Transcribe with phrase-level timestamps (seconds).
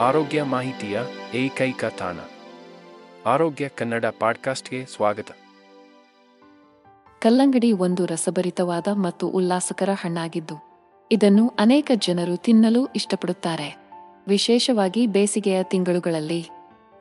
[0.00, 1.00] ಆರೋಗ್ಯ ಮಾಹಿತಿಯ
[1.34, 2.18] ಏಕೈಕ ತಾಣ.
[3.26, 5.30] ಆರೋಗ್ಯ ಕನ್ನಡ ಪಾಡ್ಕಾಸ್ಟ್ಗೆ ಸ್ವಾಗತ.
[7.20, 10.54] ಕಲ್ಲಂಗಡಿ ಒಂದು ರಸಭರಿತವಾದ ಮತ್ತು ಉಲ್ಲಾಸಕರ ಹಣ್ಣಾಗಿದ್ದು,
[11.12, 13.76] ಇದನ್ನು ಅನೇಕ ಜನರು ತಿನ್ನಲು ಇಷ್ಟಪಡುತ್ತಾರೆ.
[14.28, 16.48] ವಿಶೇಷವಾಗಿ ಬೇಸಿಗೆಯ ತಿಂಗಳುಗಳಲ್ಲಿ,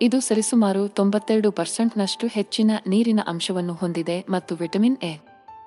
[0.02, 5.18] ಇದು ಸರಿಸುಮಾರು ತೊಂಬತ್ತೆರಡು ಪರ್ಸೆಂಟ್ನಷ್ಟು ಹೆಚ್ಚಿನ ನೀರಿನ ಅಂಶವನ್ನು ಹೊಂದಿದೆ ಮತ್ತು ವಿಟಮಿನ್ ಎ,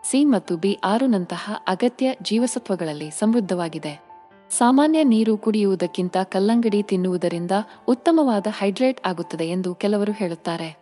[0.04, 4.09] ಸಿ ಮತ್ತು ಬಿ ಆರು ನಂತಹ ಅಗತ್ಯ ಜೀವಸತ್ವಗಳಲ್ಲಿ ಸಮೃದ್ಧವಾಗಿದೆ.
[4.50, 7.50] ಸಾಮಾನ್ಯ ನೀರು ಕುಡಿಯುವುದಕ್ಕಿಂತ ಕಲ್ಲಂಗಡಿ ತಿನ್ನುವುದರಿಂದ
[7.88, 10.78] ಉತ್ತಮವಾದ ಹೈಡ್ರೇಟ್ ಆಗುತ್ತದೆ ಎಂದು ಕೆಲವರು ಹೇಳುತ್ತಾರೆ.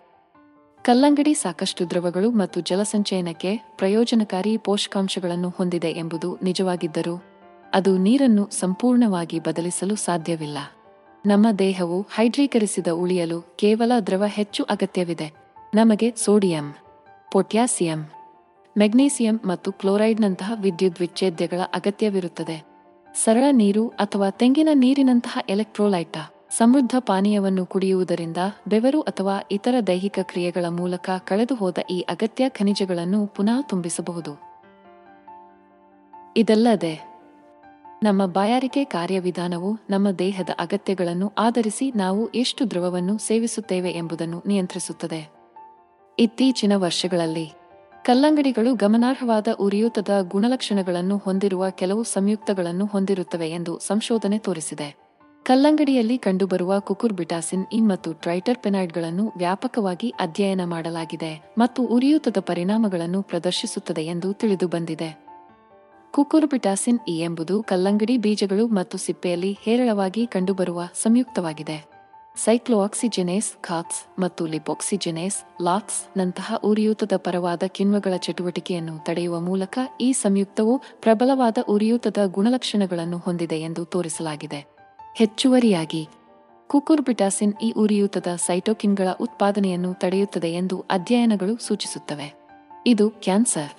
[0.83, 7.23] ಕಲ್ಲಂಗಡಿ ಸಾಕಷ್ಟು ದ್ರವಗಳು ಮತ್ತು ಜಲಸಂಚಯನಕ್ಕೆ ಪ್ರಯೋಜನಕಾರಿ ಪೋಷಕಾಂಶಗಳನ್ನು ಹೊಂದಿದೆ ಎಂಬುದು ನಿಜವಾಗಿದ್ದರೂ
[7.75, 10.59] ಅದು ನೀರನ್ನು ಸಂಪೂರ್ಣವಾಗಿ ಬದಲಿಸಲು ಸಾಧ್ಯವಿಲ್ಲ.
[11.27, 15.33] ನಮ್ಮ ದೇಹವು ಹೈಡ್ರೀಕರಿಸಿದ ಉಳಿಯಲು ಕೇವಲ ದ್ರವ ಹೆಚ್ಚು ಅಗತ್ಯವಿದೆ.
[15.75, 16.75] ನಮಗೆ ಸೋಡಿಯಂ,
[17.33, 18.11] ಪೊಟ್ಯಾಸಿಯಂ,
[18.79, 22.78] ಮೆಗ್ನೀಸಿಯಂ ಮತ್ತು ಕ್ಲೋರೈಡ್ನಂತಹ ವಿದ್ಯುತ್ ವಿಚ್ಛೇದ್ಯಗಳ ಅಗತ್ಯವಿರುತ್ತದೆ.
[23.25, 26.17] ಸರಳ ನೀರು ಅಥವಾ ತೆಂಗಿನ ನೀರಿನಂತಹ ಎಲೆಕ್ಟ್ರೋಲೈಟ
[26.51, 28.37] ಸಮೃದ್ಧ ಪಾನೀಯವನ್ನು ಕುಡಿಯುವುದರಿಂದ
[28.69, 34.33] ಬೆವರು ಅಥವಾ ಇತರ ದೈಹಿಕ ಕ್ರಿಯೆಗಳ ಮೂಲಕ ಕಳೆದುಹೋದ ಈ ಅಗತ್ಯ ಖನಿಜಗಳನ್ನು ಪುನಃ ತುಂಬಿಸಬಹುದು.
[36.37, 37.01] ಇದಲ್ಲದೆ,
[38.03, 45.33] ನಮ್ಮ ಬಾಯಾರಿಕೆ ಕಾರ್ಯವಿಧಾನವು ನಮ್ಮ ದೇಹದ ಅಗತ್ಯಗಳನ್ನು ಆಧರಿಸಿ ನಾವು ಎಷ್ಟು ದ್ರವವನ್ನು ಸೇವಿಸುತ್ತೇವೆ ಎಂಬುದನ್ನು ನಿಯಂತ್ರಿಸುತ್ತದೆ.
[46.19, 47.53] ಇತ್ತೀಚಿನ ವರ್ಷಗಳಲ್ಲಿ
[48.09, 54.97] ಕಲ್ಲಂಗಡಿಗಳು ಗಮನಾರ್ಹವಾದ ಉರಿಯೂತದ ಗುಣಲಕ್ಷಣಗಳನ್ನು ಹೊಂದಿರುವ ಕೆಲವು ಸಂಯುಕ್ತಗಳನ್ನು ಹೊಂದಿರುತ್ತವೆ ಎಂದು ಸಂಶೋಧನೆ ತೋರಿಸಿದೆ.
[55.47, 65.11] ಕಲ್ಲಂಗಡಿಯಲ್ಲಿ ಕಂಡುಬರುವ ಕುಕುರ್ಬಿಟಾಸಿನ್ ಇ ಮತ್ತು ಟ್ರೈಟರ್ಪೆನಾಯ್ಡ್ಗಳನ್ನು ವ್ಯಾಪಕವಾಗಿ ಅಧ್ಯಯನ ಮಾಡಲಾಗಿದೆ ಮತ್ತು ಉರಿಯೂತದ ಪರಿಣಾಮಗಳನ್ನು ಪ್ರದರ್ಶಿಸುತ್ತದೆ ಎಂದು ತಿಳಿದುಬಂದಿದೆ.
[66.11, 71.98] ಕುಕುರ್ಬಿಟಾಸಿನ್ ಇ ಎಂಬುದು ಕಲ್ಲಂಗಡಿ ಬೀಜಗಳು ಮತ್ತು ಸಿಪ್ಪೆಯಲ್ಲಿ ಹೇರಳವಾಗಿ ಕಂಡುಬರುವ ಸಂಯುಕ್ತವಾಗಿದೆ.
[72.45, 81.59] ಸೈಕ್ಲೋಆಕ್ಸಿಜೆನೇಸ್ ಖಾತ್ಸ್ ಮತ್ತು ಲಿಪೋಕ್ಸಿಜೆನೇಸ್ ಲಾಕ್ಸ್ ನಂತಹ ಉರಿಯೂತದ ಪರವಾದ ಕಿಣ್ವಗಳ ಚಟುವಟಿಕೆಯನ್ನು ತಡೆಯುವ ಮೂಲಕ ಈ ಸಂಯುಕ್ತವು ಪ್ರಬಲವಾದ
[81.69, 84.67] ಉರಿಯೂತದ ಗುಣಲಕ್ಷಣಗಳನ್ನು ಹೊಂದಿದೆ ಎಂದು ತೋರಿಸಲಾಗಿದೆ.
[85.17, 86.09] ಹೆಚ್ಚುವರಿಯಾಗಿ,
[86.67, 92.35] ಕುಕುರ್ಬಿಟಾಸಿನ್ ಈ ಉರಿಯೂತದ ಸೈಟೋಕಿನ್ಗಳ ಉತ್ಪಾದನೆಯನ್ನು ತಡೆಯುತ್ತದೆ ಎಂದು ಅಧ್ಯಯನಗಳು ಸೂಚಿಸುತ್ತವೆ.
[92.87, 93.73] ಇದು ಕ್ಯಾನ್ಸರ್,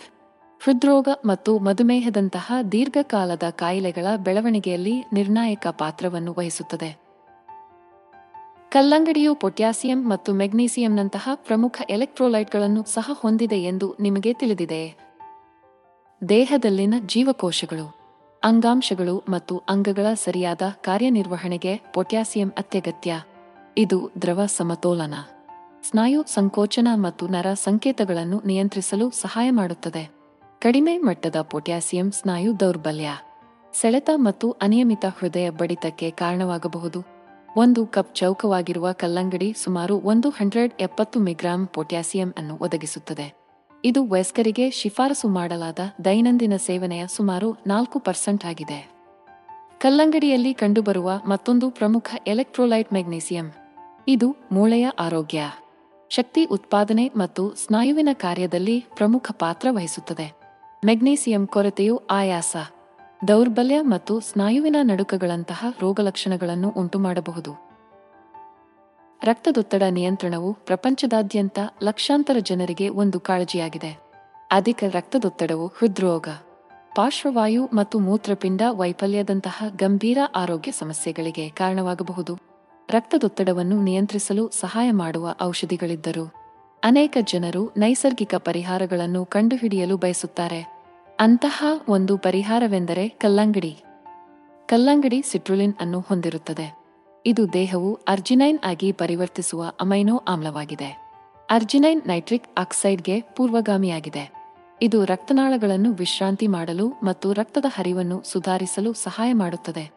[0.64, 7.09] ಹೃದ್ರೋಗ ಮತ್ತು ಮಧುಮೇಹದಂತಹ ದೀರ್ಘಕಾಲದ ಕಾಯಿಲೆಗಳ ಬೆಳವಣಿಗೆಯಲ್ಲಿ ನಿರ್ಣಾಯಕ ಪಾತ್ರವನ್ನು ವಹಿಸುತ್ತದೆ.
[8.72, 14.82] ಕಲ್ಲಂಗಡಿಯು ಪೊಟ್ಯಾಸಿಯಂ ಮತ್ತು ಮೆಗ್ನೀಸಿಯಂನಂತಹ ಪ್ರಮುಖ ಎಲೆಕ್ಟ್ರೋಲೈಟ್ಗಳನ್ನು ಸಹ ಹೊಂದಿದೆ ಎಂದು ನಿಮಗೆ ತಿಳಿದಿದೆ.
[16.30, 17.88] ದೇಹದಲ್ಲಿನ ಜೀವಕೋಶಗಳು,
[18.44, 23.12] ಅಂಗಾಂಶಗಳು ಮತ್ತು ಅಂಗಗಳ ಸರಿಯಾದ ಕಾರ್ಯನಿರ್ವಹಣೆಗೆ ಪೊಟ್ಯಾಸಿಯಂ ಅತ್ಯಗತ್ಯ.
[23.78, 25.16] ಇದು ದ್ರವ ಸಮತೋಲನ,
[25.90, 30.10] ಸ್ನಾಯು ಸಂಕೋಚನ ಮತ್ತು ನರ ಸಂಕೇತಗಳನ್ನು ನಿಯಂತ್ರಿಸಲು ಸಹಾಯ ಮಾಡುತ್ತದೆ.
[30.62, 33.10] ಕಡಿಮೆ ಮಟ್ಟದ ಪೊಟ್ಯಾಸಿಯಂ ಸ್ನಾಯು ದೌರ್ಬಲ್ಯ,
[33.74, 37.19] ಸೆಳೆತ ಮತ್ತು ಅನಿಯಮಿತ ಹೃದಯ ಬಡಿತಕ್ಕೆ ಕಾರಣವಾಗಬಹುದು.
[37.58, 43.34] ಒಂದು ಕಪ್ ಚೌಕವಾಗಿರುವ ಕಲ್ಲಂಗಡಿ ಸುಮಾರು ಒಂದು ಹಂಡ್ರೆಡ್ ಎಪ್ಪತ್ತು ಮಿಗ್ರಾಂ ಪೊಟ್ಯಾಸಿಯಂ ಅನ್ನು ಒದಗಿಸುತ್ತದೆ.
[43.86, 48.92] ಇದು ವಯಸ್ಕರಿಗೆ ಶಿಫಾರಸು ಮಾಡಲಾದ ದೈನಂದಿನ ಸೇವನೆಯ ಸುಮಾರು ನಾಲ್ಕು ಪರ್ಸೆಂಟ್ ಆಗಿದೆ.
[49.78, 53.52] ಕಲ್ಲಂಗಡಿಯಲ್ಲಿ ಕಂಡುಬರುವ ಮತ್ತೊಂದು ಪ್ರಮುಖ ಎಲೆಕ್ಟ್ರೋಲೈಟ್ ಮೆಗ್ನೀಸಿಯಂ.
[54.08, 55.42] ಇದು ಮೂಳೆಯ ಆರೋಗ್ಯ.
[56.10, 60.34] ಶಕ್ತಿ ಉತ್ಪಾದನೆ ಮತ್ತು ಸ್ನಾಯುವಿನ ಕಾರ್ಯದಲ್ಲಿ ಪ್ರಮುಖ ಪಾತ್ರ ವಹಿಸುತ್ತದೆ.
[60.86, 62.56] ಮೆಗ್ನೀಸಿಯಂ ಕೊರತೆಯು ಆಯಾಸ.
[63.28, 67.52] ದೌರ್ಬಲ್ಯ ಮತ್ತು ಸ್ನಾಯುವಿನ ನಡುಕಗಳಂತಹ ರೋಗಲಕ್ಷಣಗಳನ್ನು ಉಂಟುಮಾಡಬಹುದು.
[69.24, 74.00] ರಕ್ತದೊತ್ತಡ ನಿಯಂತ್ರಣವು ಪ್ರಪಂಚದಾದ್ಯಂತ ಲಕ್ಷಾಂತರ ಜನರಿಗೆ ಒಂದು ಕಾಳಜಿಯಾಗಿದೆ.
[74.52, 76.28] ಅಧಿಕ ರಕ್ತದೊತ್ತಡವು ಹೃದ್ರೋಗ,
[76.96, 82.38] ಪಾರ್ಶ್ವವಾಯು ಮತ್ತು ಮೂತ್ರಪಿಂಡ ವೈಫಲ್ಯದಂತಹ ಗಂಭೀರ ಆರೋಗ್ಯ ಸಮಸ್ಯೆಗಳಿಗೆ ಕಾರಣವಾಗಬಹುದು.
[82.90, 86.34] ರಕ್ತದೊತ್ತಡವನ್ನು ನಿಯಂತ್ರಿಸಲು ಸಹಾಯ ಮಾಡುವ ಔಷಧಿಗಳಿದ್ದರು,
[86.84, 90.79] ಅನೇಕ ಜನರು ನೈಸರ್ಗಿಕ ಪರಿಹಾರಗಳನ್ನು ಕಂಡುಹಿಡಿಯಲು ಬಯಸುತ್ತಾರೆ.
[91.22, 93.84] ಅಂತಹ ಒಂದು ಪರಿಹಾರವೆಂದರೆ ಕಲ್ಲಂಗಡಿ.
[94.66, 96.78] ಕಲ್ಲಂಗಡಿ ಸಿಟ್ರುಲಿನ್ ಅನ್ನು ಹೊಂದಿರುತ್ತದೆ.
[97.26, 101.02] ಇದು ದೇಹವು ಅರ್ಜಿನೈನ್ ಆಗಿ ಪರಿವರ್ತಿಸುವ ಅಮೈನೋ ಆಮ್ಲವಾಗಿದೆ.
[101.50, 104.32] ಅರ್ಜಿನೈನ್ ನೈಟ್ರಿಕ್ ಆಕ್ಸೈಡ್ಗೆ ಪೂರ್ವಗಾಮಿಯಾಗಿದೆ.
[104.82, 109.92] ಇದು ರಕ್ತನಾಳಗಳನ್ನು ವಿಶ್ರಾಂತಿ ಮಾಡಲು ಮತ್ತು ರಕ್ತದ ಹರಿವನ್ನು ಸುಧಾರಿಸಲು ಸಹಾಯ ಮಾಡುತ್ತದೆ.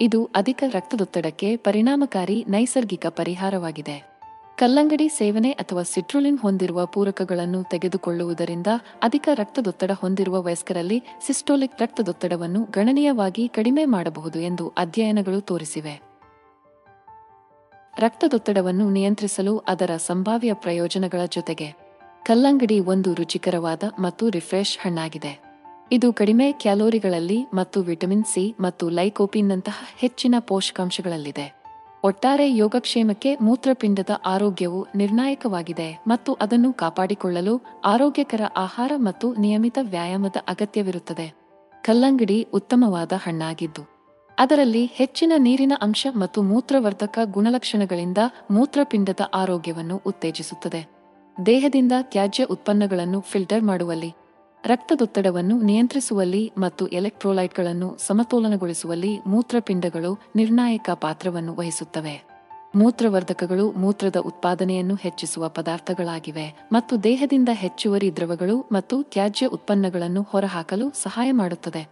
[0.00, 4.17] ಇದು ಅಧಿಕ ರಕ್ತದೊತ್ತಡಕ್ಕೆ ಪರಿಣಾಮಕಾರಿ ನೈಸರ್ಗಿಕ ಪರಿಹಾರವಾಗಿದೆ.
[4.60, 8.66] ಕಲ್ಲಂಗಡಿ ಸೇವನೆ ಅಥವಾ ಸಿಟ್ರುಲಿನ್ ಹೊಂದಿರುವ ಪೂರಕಗಳನ್ನು ತೆಗೆದುಕೊಳ್ಳುವುದರಿಂದ
[9.02, 16.02] ಅಧಿಕ ರಕ್ತದೊತ್ತಡ ಹೊಂದಿರುವ ವಯಸ್ಕರಲ್ಲಿ ಸಿಸ್ಟೋಲಿಕ್ ರಕ್ತದೊತ್ತಡವನ್ನು ಗಣನೀಯವಾಗಿ ಕಡಿಮೆ ಮಾಡಬಹುದು ಎಂದು ಅಧ್ಯಯನಗಳು ತೋರಿಸಿವೆ.
[17.98, 21.68] ರಕ್ತದೊತ್ತಡವನ್ನು ನಿಯಂತ್ರಿಸಲು ಅದರ ಸಂಭಾವ್ಯ ಪ್ರಯೋಜನಗಳ ಜೊತೆಗೆ
[22.26, 25.40] ಕಲ್ಲಂಗಡಿ ಒಂದು ರುಚಿಕರವಾದ ಮತ್ತು ರಿಫ್ರೆಶ್ ಹಣ್ಣಾಗಿದೆ.
[25.92, 31.57] ಇದು ಕಡಿಮೆ ಕ್ಯಾಲೋರಿಗಳಲ್ಲಿ ಮತ್ತು ವಿಟಮಿನ್ ಸಿ ಮತ್ತು ಲೈಕೋಪಿನ್ನಂತಹ ಹೆಚ್ಚಿನ ಪೋಷಕಾಂಶಗಳಲ್ಲಿದೆ.
[32.04, 37.54] ಒಟ್ಟಾರೆ ಯೋಗಕ್ಷೇಮಕ್ಕೆ ಮೂತ್ರಪಿಂಡದ ಆರೋಗ್ಯವು ನಿರ್ಣಾಯಕವಾಗಿದೆ ಮತ್ತು ಅದನ್ನು ಕಾಪಾಡಿಕೊಳ್ಳಲು
[37.84, 41.26] ಆರೋಗ್ಯಕರ ಆಹಾರ ಮತ್ತು ನಿಯಮಿತ ವ್ಯಾಯಾಮದ ಅಗತ್ಯವಿರುತ್ತದೆ.
[41.84, 43.82] ಕಲ್ಲಂಗಡಿ ಉತ್ತಮವಾದ ಹಣ್ಣಾಗಿದ್ದು,
[44.38, 48.18] ಅದರಲ್ಲಿ ಹೆಚ್ಚಿನ ನೀರಿನ ಅಂಶ ಮತ್ತು ಮೂತ್ರವರ್ಧಕ ಗುಣಲಕ್ಷಣಗಳಿಂದ
[48.50, 50.82] ಮೂತ್ರಪಿಂಡದ ಆರೋಗ್ಯವನ್ನು ಉತ್ತೇಜಿಸುತ್ತದೆ.
[51.36, 54.10] ದೇಹದಿಂದ ತ್ಯಾಜ್ಯ ಉತ್ಪನ್ನಗಳನ್ನು ಫಿಲ್ಟರ್ ಮಾಡುವಲ್ಲಿ
[54.64, 62.28] ರಕ್ತದೊತ್ತಡವನ್ನು ನಿಯಂತ್ರಿಸುವಲ್ಲಿ ಮತ್ತು ಎಲೆಕ್ಟ್ರೋಲೈಟ್ಗಳನ್ನು ಸಮತೋಲನಗೊಳಿಸುವಲ್ಲಿ ಮೂತ್ರಪಿಂಡಗಳು ನಿರ್ಣಾಯಕ ಪಾತ್ರವನ್ನು ವಹಿಸುತ್ತವೆ.
[62.74, 71.88] ಮೂತ್ರವರ್ಧಕಗಳು ಮೂತ್ರದ ಉತ್ಪಾದನೆಯನ್ನು ಹೆಚ್ಚಿಸುವ ಪದಾರ್ಥಗಳಾಗಿವೆ ಮತ್ತು ದೇಹದಿಂದ ಹೆಚ್ಚುವರಿ ದ್ರವಗಳು ಮತ್ತು ತ್ಯಾಜ್ಯ ಉತ್ಪನ್ನಗಳನ್ನು ಹೊರಹಾಕಲು ಸಹಾಯ ಮಾಡುತ್ತದೆ.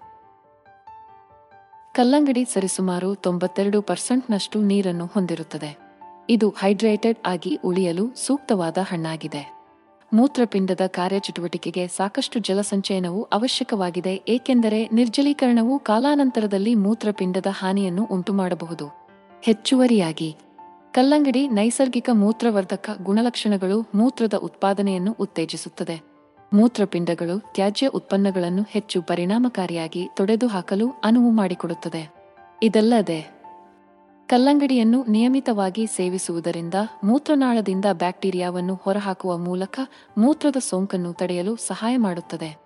[1.93, 5.79] ಕಲ್ಲಂಗಡಿ ಸರಿಸುಮಾರು ತೊಂಬತ್ತೆರಡು ಪರ್ಸೆಂಟ್ನಷ್ಟು ನೀರನ್ನು ಹೊಂದಿರುತ್ತದೆ.
[6.29, 9.56] ಇದು ಹೈಡ್ರೇಟೆಡ್ ಆಗಿ ಉಳಿಯಲು ಸೂಕ್ತವಾದ ಹಣ್ಣಾಗಿದೆ.
[10.13, 19.09] ಮೂತ್ರಪಿಂಡದ ಕಾರ್ಯಚಟುವಟಿಕೆಗೆ ಸಾಕಷ್ಟು ಜಲಸಂಚಯನವು ಅವಶ್ಯಕವಾಗಿದೆ, ಏಕೆಂದರೆ ನಿರ್ಜಲೀಕರಣವು ಕಾಲಾನಂತರದಲ್ಲಿ ಮೂತ್ರಪಿಂಡದ ಹಾನಿಯನ್ನು ಉಂಟುಮಾಡಬಹುದು.
[19.45, 20.37] ಹೆಚ್ಚುವರಿಯಾಗಿ,
[20.93, 26.01] ಕಲ್ಲಂಗಡಿ ನೈಸರ್ಗಿಕ ಮೂತ್ರವರ್ಧಕ ಗುಣಲಕ್ಷಣಗಳು ಮೂತ್ರದ ಉತ್ಪಾದನೆಯನ್ನು ಉತ್ತೇಜಿಸುತ್ತದೆ.
[26.53, 32.15] ಮೂತ್ರಪಿಂಡಗಳು ತ್ಯಾಜ್ಯ ಉತ್ಪನ್ನಗಳನ್ನು ಹೆಚ್ಚು ಪರಿಣಾಮಕಾರಿಯಾಗಿ ತೊಡೆದುಹಾಕಲು ಅನುವು ಮಾಡಿಕೊಡುತ್ತದೆ.
[32.63, 33.36] ಇದಲ್ಲದೆ
[34.29, 36.75] ಕಲ್ಲಂಗಡಿಯನ್ನು ನಿಯಮಿತವಾಗಿ ಸೇವಿಸುವುದರಿಂದ
[37.05, 39.81] ಮೂತ್ರನಾಳದಿಂದ ಬ್ಯಾಕ್ಟೀರಿಯಾವನ್ನು ಹೊರಹಾಕುವ ಮೂಲಕ
[40.19, 42.59] ಮೂತ್ರದ ಸೋಂಕನ್ನು ತಡೆಯಲು ಸಹಾಯ ಮಾಡುತ್ತದೆ.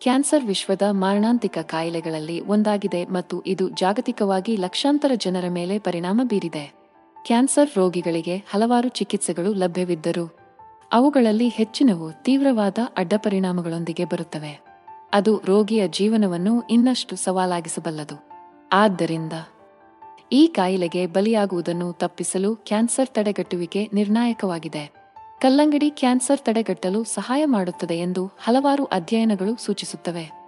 [0.00, 6.74] ಕ್ಯಾನ್ಸರ್ ವಿಶ್ವದ ಮಾರಣಾಂತಿಕ ಕಾಯಿಲೆಗಳಲ್ಲಿ ಒಂದಾಗಿದೆ ಮತ್ತು ಇದು ಜಾಗತಿಕವಾಗಿ ಲಕ್ಷಾಂತರ ಜನರ ಮೇಲೆ ಪರಿಣಾಮ ಬೀರಿದೆ.
[7.26, 10.30] ಕ್ಯಾನ್ಸರ್ ರೋಗಿಗಳಿಗೆ ಹಲವಾರು ಚಿಕಿತ್ಸೆಗಳು ಲಭ್ಯವಿದ್ದರೂ
[10.92, 14.60] ಅವುಗಳಲ್ಲಿ ಹೆಚ್ಚಿನವು ತೀವ್ರವಾದ ಅಡ್ಡಪರಿಣಾಮಗಳೊಂದಿಗೆ ಬರುತ್ತವೆ.
[15.12, 18.28] ಅದು ರೋಗಿಯ ಜೀವನವನ್ನು ಇನ್ನಷ್ಟು ಸವಾಲಾಗಿಸಬಲ್ಲದು.
[18.72, 19.32] ಆದ್ದರಿಂದ
[20.32, 24.92] ಈ ಕಾಯಿಲೆಗೆ ಬಲಿಯಾಗುವುದನ್ನು ತಪ್ಪಿಸಲು ಕ್ಯಾನ್ಸರ್ ತಡೆಗಟ್ಟುವಿಕೆ ನಿರ್ಣಾಯಕವಾಗಿದೆ.
[25.40, 30.38] ಕಲ್ಲಂಗಡಿ ಕ್ಯಾನ್ಸರ್ ತಡೆಗಟ್ಟಲು ಸಹಾಯ ಮಾಡುತ್ತದೆ ಎಂದು ಹಲವಾರು ಅಧ್ಯಯನಗಳು ಸೂಚಿಸುತ್ತವೆ.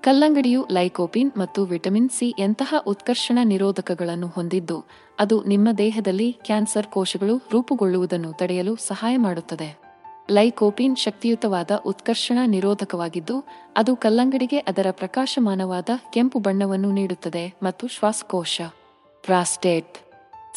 [0.00, 4.84] ಕಲ್ಲಂಗಡಿಯು ಲೈಕೋಪಿನ್ ಮತ್ತು ವಿಟಮಿನ್ ಸಿ ಎಂತಹ ಉತ್ಕರ್ಷಣ ನಿರೋಧಕಗಳನ್ನು ಹೊಂದಿದ್ದು,
[5.18, 9.81] ಅದು ನಿಮ್ಮ ದೇಹದಲ್ಲಿ ಕ್ಯಾನ್ಸರ್ ಕೋಶಗಳು ರೂಪುಗೊಳ್ಳುವುದನ್ನು ತಡೆಯಲು ಸಹಾಯ ಮಾಡುತ್ತದೆ.
[10.30, 13.44] ಲೈಕೋಪಿನ್ ಶಕ್ತಿಯುತವಾದ ಉತ್ಕರ್ಷಣ ನಿರೋಧಕವಾಗಿದ್ದು,
[13.76, 18.60] ಅದು ಕಲ್ಲಂಗಡಿಗೆ ಅದರ ಪ್ರಕಾಶಮಾನವಾದ ಕೆಂಪು ಬಣ್ಣವನ್ನು ನೀಡುತ್ತದೆ ಮತ್ತು ಶ್ವಾಸಕೋಶ,
[19.22, 19.98] ಪ್ರಾಸ್ಟೇಟ್,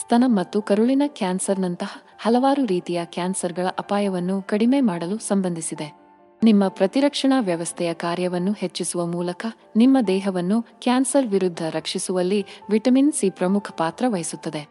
[0.01, 6.05] ಸ್ತನ ಮತ್ತು ಕರುಳಿನ ಕ್ಯಾನ್ಸರ್ನಂತಹ ಹಲವಾರು ರೀತಿಯ ಕ್ಯಾನ್ಸರ್ಗಳ ಅಪಾಯವನ್ನು ಕಡಿಮೆ ಮಾಡಲು ಸಂಬಂಧಿಸಿದೆ.
[6.43, 9.45] ನಿಮ್ಮ ಪ್ರತಿರಕ್ಷಣಾ ವ್ಯವಸ್ಥೆಯ ಕಾರ್ಯವನ್ನು ಹೆಚ್ಚಿಸುವ ಮೂಲಕ
[9.75, 14.67] ನಿಮ್ಮ ದೇಹವನ್ನು ಕ್ಯಾನ್ಸರ್ ವಿರುದ್ಧ ರಕ್ಷಿಸುವಲ್ಲಿ ವಿಟಮಿನ್ ಸಿ ಪ್ರಮುಖ ಪಾತ್ರ ವಹಿಸುತ್ತದೆ.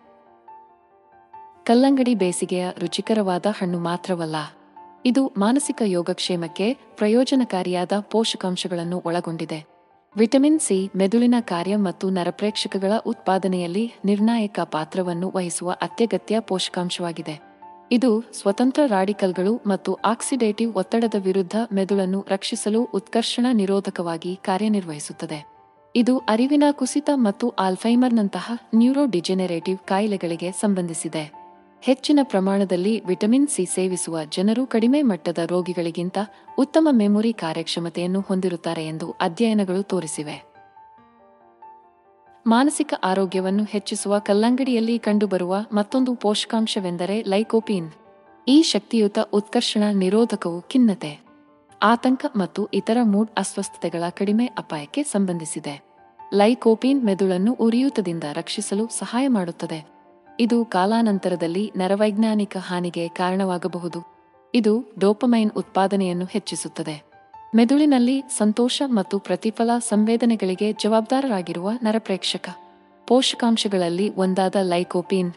[1.67, 4.37] ಕಲ್ಲಂಗಡಿ ಬೇಸಿಗೆಯ ರುಚಿಕರವಾದ ಹಣ್ಣು ಮಾತ್ರವಲ್ಲ.
[5.07, 9.67] ಇದು ಮಾನಸಿಕ ಯೋಗಕ್ಷೇಮಕ್ಕೆ ಪ್ರಯೋಜನಕಾರಿಯಾದ ಪೋಷಕಾಂಶಗಳನ್ನು ಒಳಗೊಂಡಿದೆ.
[10.17, 17.41] ವಿಟಮಿನ್ ಸಿ, ಮೆದುಳಿನ ಕಾರ್ಯ ಮತ್ತು ನರಪ್ರೇಕ್ಷಕಗಳ ಉತ್ಪಾದನೆಯಲ್ಲಿ ನಿರ್ಣಾಯಕ ಪಾತ್ರವನ್ನು ವಹಿಸುವ ಅತ್ಯಗತ್ಯ ಪೋಷಕಾಂಶವಾಗಿದೆ.
[17.93, 25.55] ಇದು ಸ್ವತಂತ್ರ ರಾಡಿಕಲ್ಗಳು ಮತ್ತು ಆಕ್ಸಿಡೇಟಿವ್ ಒತ್ತಡದ ವಿರುದ್ಧ ಮೆದುಳನ್ನು ರಕ್ಷಿಸಲು ಉತ್ಕರ್ಷಣ ನಿರೋಧಕವಾಗಿ ಕಾರ್ಯನಿರ್ವಹಿಸುತ್ತದೆ.
[25.97, 31.44] ಇದು ಅರಿವಿನ ಕುಸಿತ ಮತ್ತು ಆಲ್ಫೈಮರ್ನಂತಹ ನ್ಯೂರೋಡಿಜೆನೆರೇಟಿವ್ ಕಾಯಿಲೆಗಳಿಗೆ ಸಂಬಂಧಿಸಿದೆ.
[31.87, 36.19] ಹೆಚ್ಚಿನ ಪ್ರಮಾಣದಲ್ಲಿ ವಿಟಮಿನ್ ಸಿ ಸೇವಿಸುವ ಜನರು ಕಡಿಮೆ ಮಟ್ಟದ ರೋಗಿಗಳಿಗಿಂತ
[36.59, 40.37] ಉತ್ತಮ ಮೆಮೊರಿ ಕಾರ್ಯಕ್ಷಮತೆಯನ್ನು ಹೊಂದಿರುತ್ತಾರೆ ಎಂದು ಅಧ್ಯಯನಗಳು ತೋರಿಸಿವೆ.
[42.47, 47.91] ಮಾನಸಿಕ ಆರೋಗ್ಯವನ್ನು ಹೆಚ್ಚಿಸುವ ಕಲ್ಲಂಗಡಿಯಲ್ಲಿ ಕಂಡುಬರುವ ಮತ್ತೊಂದು ಪೋಷಕಾಂಶವೆಂದರೆ ಲೈಕೋಪೀನ್.
[48.49, 51.21] ಈ ಶಕ್ತಿಯುತ ಉತ್ಕರ್ಷಣ ನಿರೋಧಕವು ಖಿನ್ನತೆ,
[51.83, 55.85] ಆತಂಕ ಮತ್ತು ಇತರ ಮೂಡ್ ಅಸ್ವಸ್ಥತೆಗಳ ಕಡಿಮೆ ಅಪಾಯಕ್ಕೆ ಸಂಬಂಧಿಸಿದೆ.
[56.35, 59.94] ಲೈಕೋಪೀನ್ ಮೆದುಳನ್ನು ಉರಿಯೂತದಿಂದ ರಕ್ಷಿಸಲು ಸಹಾಯ ಮಾಡುತ್ತದೆ.
[60.41, 64.15] ಇದು ಕಾಲಾನಂತರದಲ್ಲಿ ನರವೈಜ್ಞಾನಿಕ ಹಾನಿಗೆ ಕಾರಣವಾಗಬಹುದು.
[64.55, 67.03] ಇದು ಡೋಪಮೈನ್ ಉತ್ಪಾದನೆಯನ್ನು ಹೆಚ್ಚಿಸುತ್ತದೆ.
[67.55, 72.49] ಮೆದುಳಿನಲ್ಲಿ ಸಂತೋಷ ಮತ್ತು ಪ್ರತಿಫಲ ಸಂವೇದನೆಗಳಿಗೆ ಜವಾಬ್ದಾರರಾಗಿರುವ ನರಪ್ರೇಕ್ಷಕ.
[73.07, 75.33] ಪೋಷಕಾಂಶಗಳಲ್ಲಿ ಒಂದಾದ ಲೈಕೋಪೀನ್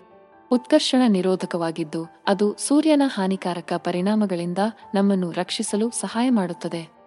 [0.52, 4.58] ಉತ್ಕರ್ಷಣ ನಿರೋಧಕವಾಗಿದ್ದು, ಅದು ಸೂರ್ಯನ ಹಾನಿಕಾರಕ ಪರಿಣಾಮಗಳಿಂದ
[4.94, 6.98] ನಮ್ಮನ್ನು ರಕ್ಷಿಸಲು ಸಹಾಯ ಮಾಡುತ್ತದೆ.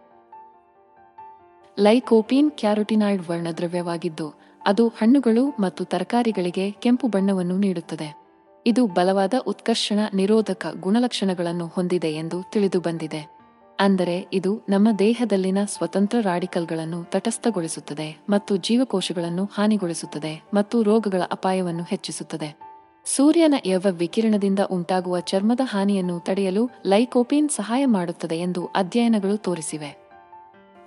[1.79, 8.21] ಲೈಕೋಪೀನ್ ಕ್ಯಾರೋಟಿನಾಯ್ಡ್ ವರ್ಣದ್ರವ್ಯವಾಗಿದ್ದು ಅದು ಹಣ್ಣುಗಳು ಮತ್ತು ತರಕಾರಿಗಳಿಗೆ ಕೆಂಪು ಬಣ್ಣವನ್ನು ನೀಡುತ್ತದೆ.
[8.67, 13.41] ಇದು ಬಲವಾದ ಉತ್ಕರ್ಷಣ ನಿರೋಧಕ ಗುಣಲಕ್ಷಣಗಳನ್ನು ಹೊಂದಿದೆ ಎಂದು ತಿಳಿದುಬಂದಿದೆ.
[13.81, 22.71] ಅಂದರೆ ಇದು ನಮ್ಮ ದೇಹದಲ್ಲಿನ ಸ್ವತಂತ್ರ ರಾಡಿಕಲ್ಗಳನ್ನು ತಟಸ್ಥಗೊಳಿಸುತ್ತದೆ ಮತ್ತು ಜೀವಕೋಶಗಳನ್ನು ಹಾನಿಗೊಳಿಸುತ್ತದೆ ಮತ್ತು ರೋಗಗಳ ಅಪಾಯವನ್ನು ಹೆಚ್ಚಿಸುತ್ತದೆ.
[23.05, 30.00] ಸೂರ್ಯನ ಯವ ವಿಕಿರಣದಿಂದ ಉಂಟಾಗುವ ಚರ್ಮದ ಹಾನಿಯನ್ನು ತಡೆಯಲು ಲೈಕೋಪೀನ್ ಸಹಾಯ ಮಾಡುತ್ತದೆ ಎಂದು ಅಧ್ಯಯನಗಳು ತೋರಿಸಿವೆ.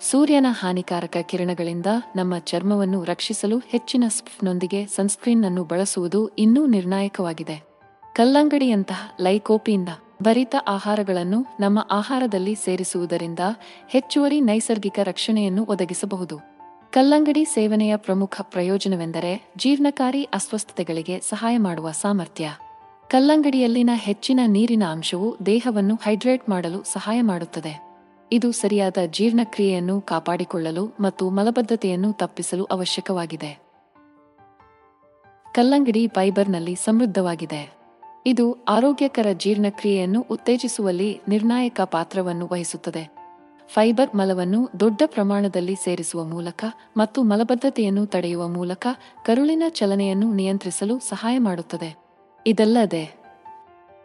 [0.01, 1.85] ಸೂರ್ಯನ ಹಾನಿಕಾರಕ ಕಿರಣಗಳಿಂದ
[2.15, 7.63] ನಮ್ಮ ಚರ್ಮವನ್ನು ರಕ್ಷಿಸಲು ಹೆಚ್ಚಿನ ಸ್ಪ್ನೊಂದಿಗೆ ಸನ್ಸ್ಕ್ರೀನ್ ಅನ್ನು ಬಳಸುವುದು ಇನ್ನೂ ನಿರ್ಣಾಯಕವಾಗಿದೆ.
[8.15, 9.89] ಕಲ್ಲಂಗಡಿಯಂತಹ ಲೈಕೋಪಿಯಿಂದ
[10.23, 13.39] ಭರಿತ ಆಹಾರಗಳನ್ನು ನಮ್ಮ ಆಹಾರದಲ್ಲಿ ಸೇರಿಸುವುದರಿಂದ
[13.89, 16.39] ಹೆಚ್ಚುವರಿ ನೈಸರ್ಗಿಕ ರಕ್ಷಣೆಯನ್ನು ಒದಗಿಸಬಹುದು.
[16.91, 22.49] ಕಲ್ಲಂಗಡಿ ಸೇವನೆಯ ಪ್ರಮುಖ ಪ್ರಯೋಜನವೆಂದರೆ ಜೀರ್ಣಕಾರಿ ಅಸ್ವಸ್ಥತೆಗಳಿಗೆ ಸಹಾಯ ಮಾಡುವ ಸಾಮರ್ಥ್ಯ.
[23.09, 27.82] ಕಲ್ಲಂಗಡಿಯಲ್ಲಿನ ಹೆಚ್ಚಿನ ನೀರಿನ ಅಂಶವು ದೇಹವನ್ನು ಹೈಡ್ರೇಟ್ ಮಾಡಲು ಸಹಾಯ ಮಾಡುತ್ತದೆ.
[28.33, 33.59] ಇದು ಸರಿಯಾದ ಜೀರ್ಣಕ್ರಿಯೆಯನ್ನು ಕಾಪಾಡಿಕೊಳ್ಳಲು ಮತ್ತು ಮಲಬದ್ಧತೆಯನ್ನು ತಪ್ಪಿಸಲು ಅವಶ್ಯಕವಾಗಿದೆ.
[35.53, 37.73] ಕಲ್ಲಂಗಡಿ ಫೈಬರ್ನಲ್ಲಿ ಸಮೃದ್ಧವಾಗಿದೆ.
[38.25, 43.15] ಇದು ಆರೋಗ್ಯಕರ ಜೀರ್ಣಕ್ರಿಯೆಯನ್ನು ಉತ್ತೇಜಿಸುವಲ್ಲಿ ನಿರ್ಣಾಯಕ ಪಾತ್ರವನ್ನು ವಹಿಸುತ್ತದೆ.
[43.67, 46.65] ಫೈಬರ್ ಮಲವನ್ನು ದೊಡ್ಡ ಪ್ರಮಾಣದಲ್ಲಿ ಸೇರಿಸುವ ಮೂಲಕ
[46.97, 48.87] ಮತ್ತು ಮಲಬದ್ಧತೆಯನ್ನು ತಡೆಯುವ ಮೂಲಕ
[49.25, 51.95] ಕರುಳಿನ ಚಲನೆಯನ್ನು ನಿಯಂತ್ರಿಸಲು ಸಹಾಯ ಮಾಡುತ್ತದೆ.
[52.47, 53.22] ಇದಲ್ಲದೆ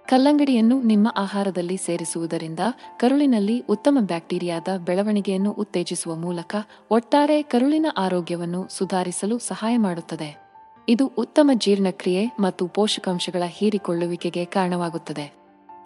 [0.08, 2.60] ಕಲ್ಲಂಗಡಿಯನ್ನು ನಿಮ್ಮ ಆಹಾರದಲ್ಲಿ ಸೇರಿಸುವುದರಿಂದ
[2.96, 6.56] ಕರುಳಿನಲ್ಲಿ ಉತ್ತಮ ಬ್ಯಾಕ್ಟೀರಿಯಾದ ಬೆಳವಣಿಗೆಯನ್ನು ಉತ್ತೇಜಿಸುವ ಮೂಲಕ
[6.90, 10.44] ಒಟ್ಟಾರೆ ಕರುಳಿನ ಆರೋಗ್ಯವನ್ನು ಸುಧಾರಿಸಲು ಸಹಾಯ ಮಾಡುತ್ತದೆ.
[10.88, 15.34] ಇದು ಉತ್ತಮ ಜೀರ್ಣಕ್ರಿಯೆ ಮತ್ತು ಪೋಷಕಾಂಶಗಳ ಹೀರಿಕೊಳ್ಳುವಿಕೆಗೆ ಕಾರಣವಾಗುತ್ತದೆ.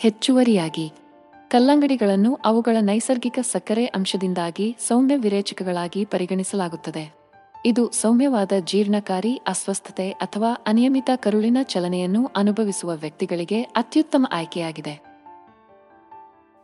[0.01, 0.93] ಹೆಚ್ಚುವರಿಯಾಗಿ,
[1.49, 7.22] ಕಲ್ಲಂಗಡಿಗಳನ್ನು ಅವುಗಳ ನೈಸರ್ಗಿಕ ಸಕ್ಕರೆ ಅಂಶದಿಂದಾಗಿ ಸೌಮ್ಯ ವಿರೇಚಕಗಳಾಗಿ ಪರಿಗಣಿಸಲಾಗುತ್ತದೆ.
[7.67, 15.03] ಇದು ಸೌಮ್ಯವಾದ ಜೀರ್ಣಕಾರಿ, ಅಸ್ವಸ್ಥತೆ ಅಥವಾ ಅನಿಯಮಿತ ಕರುಳಿನ ಚಲನೆಯನ್ನು ಅನುಭವಿಸುವ ವ್ಯಕ್ತಿಗಳಿಗೆ ಅತ್ಯುತ್ತಮ ಆಯ್ಕೆಯಾಗಿದೆ.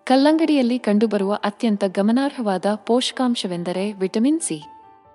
[0.05, 4.63] ಕಲ್ಲಂಗಡಿಯಲ್ಲಿ ಕಂಡುಬರುವ ಅತ್ಯಂತ ಗಮನಾರ್ಹವಾದ ಪೋಷಕಾಂಶವೆಂದರೆ ವಿಟಮಿನ್ ಸಿ.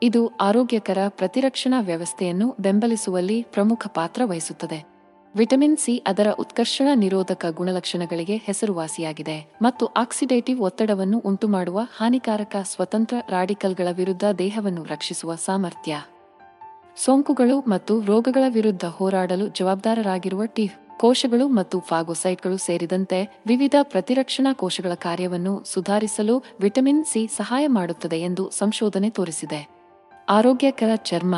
[0.04, 4.92] ಇದು ಆರೋಗ್ಯಕರ ಪ್ರತಿರಕ್ಷಣಾ ವ್ಯವಸ್ಥೆಯನ್ನು ಬೆಂಬಲಿಸುವಲ್ಲಿ ಪ್ರಮುಖ ಪಾತ್ರ ವಹಿಸುತ್ತದೆ.
[5.36, 14.24] ವಿಟಮಿನ್ ಸಿ ಅದರ ಉತ್ಕರ್ಷಣ ನಿರೋಧಕ ಗುಣಲಕ್ಷಣಗಳಿಗೆ ಹೆಸರುವಾಸಿಯಾಗಿದೆ ಮತ್ತು ಆಕ್ಸಿಡೇಟಿವ್ ಒತ್ತಡವನ್ನು ಉಂಟುಮಾಡುವ ಹಾನಿಕಾರಕ ಸ್ವತಂತ್ರ ರಾಡಿಕಲ್ಗಳ ವಿರುದ್ಧ
[14.24, 16.02] ದೇಹವನ್ನು ರಕ್ಷಿಸುವ ಸಾಮರ್ಥ್ಯ.
[16.98, 25.63] ಸೋಂಕುಗಳು ಮತ್ತು ರೋಗಗಳ ವಿರುದ್ಧ ಹೋರಾಡಲು ಜವಾಬ್ದಾರರಾಗಿರುವ ಟಿ ಕೋಶಗಳು ಮತ್ತು ಫಾಗೋಸೈಟ್ಗಳು ಸೇರಿದಂತೆ ವಿವಿಧ ಪ್ರತಿರಕ್ಷಣಾ ಕೋಶಗಳ ಕಾರ್ಯವನ್ನು
[25.66, 29.62] ಸುಧಾರಿಸಲು ವಿಟಮಿನ್ ಸಿ ಸಹಾಯ ಮಾಡುತ್ತದೆ ಎಂದು ಸಂಶೋಧನೆ ತೋರಿಸಿದೆ.
[30.30, 31.36] ಆರೋಗ್ಯಕರ ಚರ್ಮ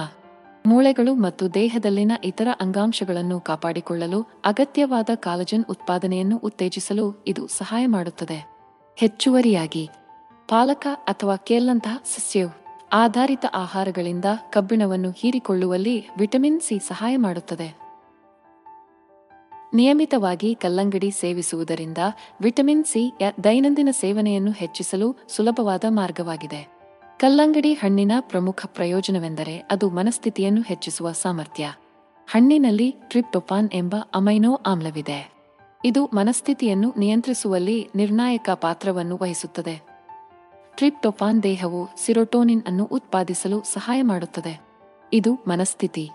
[0.65, 8.49] ಮೂಳೆಗಳು ಮತ್ತು ದೇಹದಲ್ಲಿನ ಇತರ ಅಂಗಾಂಶಗಳನ್ನು ಕಾಪಾಡಿಕೊಳ್ಳಲು ಅಗತ್ಯವಾದ ಕಾಲಜನ್ ಉತ್ಪಾದನೆಯನ್ನು ಉತ್ತೇಜಿಸಲು ಇದು ಸಹಾಯ ಮಾಡುತ್ತದೆ.
[8.95, 9.89] ಹೆಚ್ಚುವರಿಯಾಗಿ,
[10.49, 17.85] ಪಾಲಕ ಅಥವಾ ಕೇಲ್ನಂತಹ ಸಸ್ಯವು ಆಧಾರಿತ ಆಹಾರಗಳಿಂದ ಕಬ್ಬಿಣವನ್ನು ಹೀರಿಕೊಳ್ಳುವಲ್ಲಿ ವಿಟಮಿನ್ ಸಿ ಸಹಾಯ ಮಾಡುತ್ತದೆ.
[19.73, 21.97] ನಿಯಮಿತವಾಗಿ ಕಲ್ಲಂಗಡಿ ಸೇವಿಸುವುದರಿಂದ
[22.41, 26.74] ವಿಟಮಿನ್ ಸಿ ದೈನಂದಿನ ಸೇವನೆಯನ್ನು ಹೆಚ್ಚಿಸಲು ಸುಲಭವಾದ ಮಾರ್ಗವಾಗಿದೆ.
[27.19, 31.73] ಕಲ್ಲಂಗಡಿ ಹಣ್ಣಿನ ಪ್ರಮುಖ ಪ್ರಯೋಜನವೆಂದರೆ ಅದು ಮನಸ್ಥಿತಿಯನ್ನು ಹೆಚ್ಚಿಸುವ ಸಾಮರ್ಥ್ಯ.
[32.27, 35.33] ಹಣ್ಣಿನಲ್ಲಿ ಟ್ರಿಪ್ಟೊಪಾನ್ ಎಂಬ ಅಮೈನೋ ಆಮ್ಲವಿದೆ.
[35.85, 39.81] ಇದು ಮನಸ್ಥಿತಿಯನ್ನು ನಿಯಂತ್ರಿಸುವಲ್ಲಿ ನಿರ್ಣಾಯಕ ಪಾತ್ರವನ್ನು ವಹಿಸುತ್ತದೆ.
[40.77, 44.61] ಟ್ರಿಪ್ಟೊಪಾನ್ ದೇಹವು ಸಿರೋಟೋನಿನ್ ಅನ್ನು ಉತ್ಪಾದಿಸಲು ಸಹಾಯ ಮಾಡುತ್ತದೆ.
[45.13, 46.09] ಇದು ಮನಸ್ಥಿತಿ.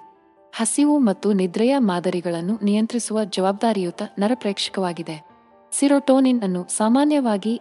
[0.53, 5.25] ಹಸಿವು ಮತ್ತು ನಿದ್ರೆಯ ಮಾದರಿಗಳನ್ನು ನಿಯಂತ್ರಿಸುವ ಜವಾಬ್ದಾರಿಯುತ ನರಪ್ರೇಕ್ಷಕವಾಗಿದೆ.
[5.73, 7.61] ಸಿರೋಟೋನಿನ್ ಅನ್ನು ಸಾಮಾನ್ಯವಾಗಿ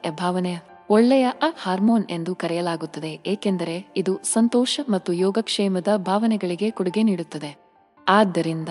[0.90, 7.58] ಒಳ್ಳೆಯ ಅ ಹಾರ್ಮೋನ್ ಎಂದು ಕರೆಯಲಾಗುತ್ತದೆ, ಏಕೆಂದರೆ ಇದು ಸಂತೋಷ ಮತ್ತು ಯೋಗಕ್ಷೇಮದ ಭಾವನೆಗಳಿಗೆ ಕೊಡುಗೆ ನೀಡುತ್ತದೆ.
[8.08, 8.70] ಆದ್ದರಿಂದ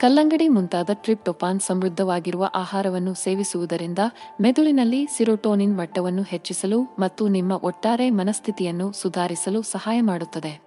[0.00, 3.98] ಕಲ್ಲಂಗಡಿ ಮುಂತಾದ ಟ್ರಿಪ್ಟೊಪಾನ್ ಸಮೃದ್ಧವಾಗಿರುವ ಆಹಾರವನ್ನು ಸೇವಿಸುವುದರಿಂದ
[4.40, 10.64] ಮೆದುಳಿನಲ್ಲಿ ಸಿರೋಟೋನಿನ್ ಮಟ್ಟವನ್ನು ಹೆಚ್ಚಿಸಲು ಮತ್ತು ನಿಮ್ಮ ಒಟ್ಟಾರೆ ಮನಸ್ಥಿತಿಯನ್ನು ಸುಧಾರಿಸಲು ಸಹಾಯ ಮಾಡುತ್ತದೆ.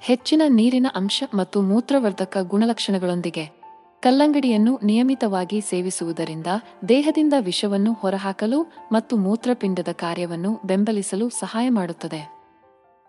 [0.00, 3.55] ಹೆಚ್ಚಿನ ನೀರಿನ ಅಂಶ ಮತ್ತು ಮೂತ್ರವರ್ಧಕ ಗುಣಲಕ್ಷಣಗಳೊಂದಿಗೆ
[4.06, 6.46] ಕಲ್ಲಂಗಡಿಯನ್ನು ನಿಯಮಿತವಾಗಿ ಸೇವಿಸುವುದರಿಂದ
[6.88, 12.30] ದೇಹದಿಂದ ವಿಷವನ್ನು ಹೊರಹಾಕಲು ಮತ್ತು ಮೂತ್ರಪಿಂಡದ ಕಾರ್ಯವನ್ನು ಬೆಂಬಲಿಸಲು ಸಹಾಯ ಮಾಡುತ್ತದೆ.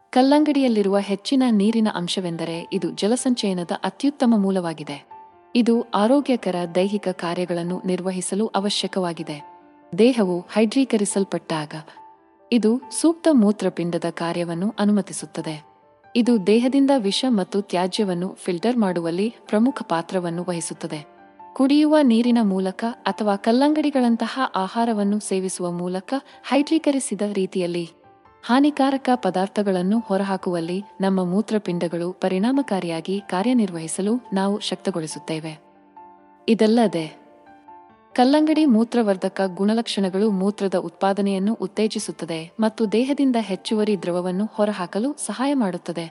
[0.10, 5.10] ಕಲ್ಲಂಗಡಿಯಲ್ಲಿರುವ ಹೆಚ್ಚಿನ ನೀರಿನ ಅಂಶವೆಂದರೆ ಇದು ಜಲಸಂಚಯನದ ಅತ್ಯುತ್ತಮ ಮೂಲವಾಗಿದೆ.
[5.56, 9.50] ಇದು ಆರೋಗ್ಯಕರ ದೈಹಿಕ ಕಾರ್ಯಗಳನ್ನು ನಿರ್ವಹಿಸಲು ಅವಶ್ಯಕವಾಗಿದೆ.
[9.98, 11.74] ದೇಹವು ಹೈಡ್ರೀಕರಿಸಲ್ಪಟ್ಟಾಗ
[12.52, 15.77] ಇದು ಸೂಕ್ತ ಮೂತ್ರಪಿಂಡದ ಕಾರ್ಯವನ್ನು ಅನುಮತಿಸುತ್ತದೆ.
[16.16, 21.18] ಇದು ದೇಹದಿಂದ ವಿಷ ಮತ್ತು ತ್ಯಾಜ್ಯವನ್ನು ಫಿಲ್ಟರ್ ಮಾಡುವಲ್ಲಿ ಪ್ರಮುಖ ಪಾತ್ರವನ್ನು ವಹಿಸುತ್ತದೆ.
[21.54, 26.14] ಕುಡಿಯುವ ನೀರಿನ ಮೂಲಕ ಅಥವಾ ಕಲ್ಲಂಗಡಿಗಳಂತಹ ಆಹಾರವನ್ನು ಸೇವಿಸುವ ಮೂಲಕ
[26.50, 27.90] ಹೈಡ್ರೀಕರಿಸಿದ ರೀತಿಯಲ್ಲಿ
[28.46, 35.60] ಹಾನಿಕಾರಕ ಪದಾರ್ಥಗಳನ್ನು ಹೊರಹಾಕುವಲ್ಲಿ ನಮ್ಮ ಮೂತ್ರಪಿಂಡಗಳು ಪರಿಣಾಮಕಾರಿಯಾಗಿ ಕಾರ್ಯನಿರ್ವಹಿಸಲು ನಾವು ಶಕ್ತಗೊಳಿಸುತ್ತೇವೆ.
[36.50, 37.27] ಇದಲ್ಲದೆ
[38.18, 46.06] ಕಲ್ಲಂಗಡಿ ಮೂತ್ರವರ್ಧಕ ಗುಣಲಕ್ಷಣಗಳು ಮೂತ್ರದ ಉತ್ಪಾದನೆಯನ್ನು ಉತ್ತೇಜಿಸುತ್ತದೆ ಮತ್ತು ದೇಹದಿಂದ ಹೆಚ್ಚುವರಿ ದ್ರವವನ್ನು ಹೊರಹಾಕಲು ಸಹಾಯ ಮಾಡುತ್ತದೆ.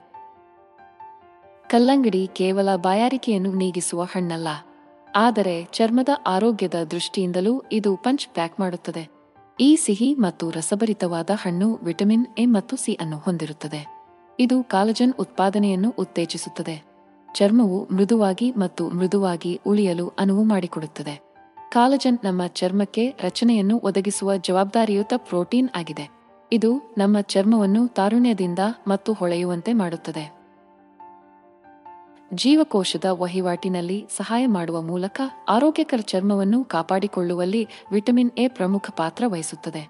[1.71, 4.49] ಕಲ್ಲಂಗಡಿ ಕೇವಲ ಬಾಯಾರಿಕೆಯನ್ನು ನೀಗಿಸುವ ಹಣ್ಣಲ್ಲ,
[5.25, 9.05] ಆದರೆ ಚರ್ಮದ ಆರೋಗ್ಯದ ದೃಷ್ಟಿಯಿಂದಲೂ ಇದು ಪಂಚ್ ಪ್ಯಾಕ್ ಮಾಡುತ್ತದೆ.
[9.59, 13.83] ಈ ಸಿಹಿ ಮತ್ತು ರಸಭರಿತವಾದ ಹಣ್ಣು ವಿಟಮಿನ್ ಎ ಮತ್ತು ಸಿ ಅನ್ನು ಹೊಂದಿರುತ್ತದೆ.
[14.39, 16.79] ಇದು ಕಾಲಜನ್ ಉತ್ಪಾದನೆಯನ್ನು ಉತ್ತೇಜಿಸುತ್ತದೆ.
[17.29, 21.15] ಚರ್ಮವು ಮೃದುವಾಗಿ ಮತ್ತು ಮೃದುವಾಗಿ ಉಳಿಯಲು ಅನುವು ಮಾಡಿಕೊಡುತ್ತದೆ.
[21.77, 26.11] ಕಾಲಜನ್ ನಮ್ಮ ಚರ್ಮಕ್ಕೆ ರಚನೆಯನ್ನು ಒದಗಿಸುವ ಜವಾಬ್ದಾರಿಯುತ ಪ್ರೋಟೀನ್ ಆಗಿದೆ.
[26.53, 30.35] ಇದು ನಮ್ಮ ಚರ್ಮವನ್ನು ತಾರುಣ್ಯದಿಂದ ಮತ್ತು ಹೊಳೆಯುವಂತೆ ಮಾಡುತ್ತದೆ.
[32.35, 39.89] ಜೀವಕೋಶದ ವಹಿವಾಟಿನಲ್ಲಿ ಸಹಾಯ ಮಾಡುವ ಮೂಲಕ ಆರೋಗ್ಯಕರ ಚರ್ಮವನ್ನು ಕಾಪಾಡಿಕೊಳ್ಳುವಲ್ಲಿ ವಿಟಮಿನ್ ಎ ಪ್ರಮುಖ ಪಾತ್ರ ವಹಿಸುತ್ತದೆ.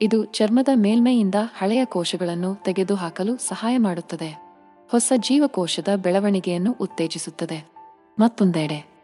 [0.00, 4.42] ಇದು ಚರ್ಮದ ಮೇಲ್ಮೈಯಿಂದ ಹಳೆಯ ಕೋಶಗಳನ್ನು ತೆಗೆದುಹಾಕಲು ಸಹಾಯ ಮಾಡುತ್ತದೆ.
[4.90, 7.70] ಹೊಸ ಜೀವಕೋಶದ ಬೆಳವಣಿಗೆಯನ್ನು ಉತ್ತೇಜಿಸುತ್ತದೆ.
[8.18, 8.97] ಮತ್ತೊಂದೆಡೆ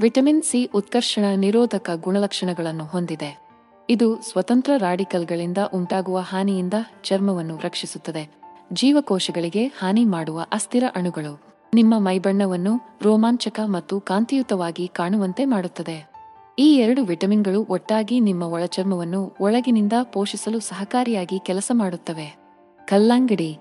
[0.00, 3.46] ವಿಟಮಿನ್ ಸಿ ಉತ್ಕರ್ಷಣ ನಿರೋಧಕ ಗುಣಲಕ್ಷಣಗಳನ್ನು ಹೊಂದಿದೆ.
[3.90, 8.30] ಇದು ಸ್ವತಂತ್ರ ರಾಡಿಕಲ್ಗಳಿಂದ ಉಂಟಾಗುವ ಹಾನಿಯಿಂದ ಚರ್ಮವನ್ನು ರಕ್ಷಿಸುತ್ತದೆ.
[8.72, 11.40] ಜೀವಕೋಶಗಳಿಗೆ ಹಾನಿ ಮಾಡುವ ಅಸ್ಥಿರ ಅಣುಗಳು.
[11.74, 16.10] ನಿಮ್ಮ ಮೈಬಣ್ಣವನ್ನು ರೋಮಾಂಚಕ ಮತ್ತು ಕಾಂತಿಯುತವಾಗಿ ಕಾಣುವಂತೆ ಮಾಡುತ್ತದೆ.
[16.58, 22.36] ಈ ಎರಡು ವಿಟಮಿನ್ಗಳು ಒಟ್ಟಾಗಿ ನಿಮ್ಮ ಒಳಚರ್ಮವನ್ನು ಒಳಗಿನಿಂದ ಪೋಷಿಸಲು ಸಹಕಾರಿಯಾಗಿ ಕೆಲಸ ಮಾಡುತ್ತವೆ.
[22.84, 23.58] ಕಲ್ಲಂಗಡಿ.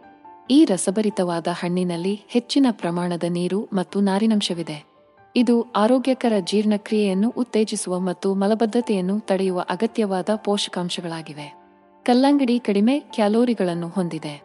[0.52, 4.95] ಈ ರಸಭರಿತವಾದ ಹಣ್ಣಿನಲ್ಲಿ ಹೆಚ್ಚಿನ ಪ್ರಮಾಣದ ನೀರು ಮತ್ತು ನಾರಿನಂಶವಿದೆ.
[5.38, 11.56] ಇದು ಆರೋಗ್ಯಕರ ಜೀರ್ಣಕ್ರಿಯೆಯನ್ನು ಉತ್ತೇಜಿಸುವ ಮತ್ತು ಮಲಬದ್ಧತೆಯನ್ನು ತಡೆಯುವ ಅಗತ್ಯವಾದ ಪೋಷಕಾಂಶಗಳಾಗಿವೆ.
[12.04, 14.42] ಕಲ್ಲಂಗಡಿ ಕಡಿಮೆ ಕ್ಯಾಲೋರಿಗಳನ್ನು ಹೊಂದಿದೆ.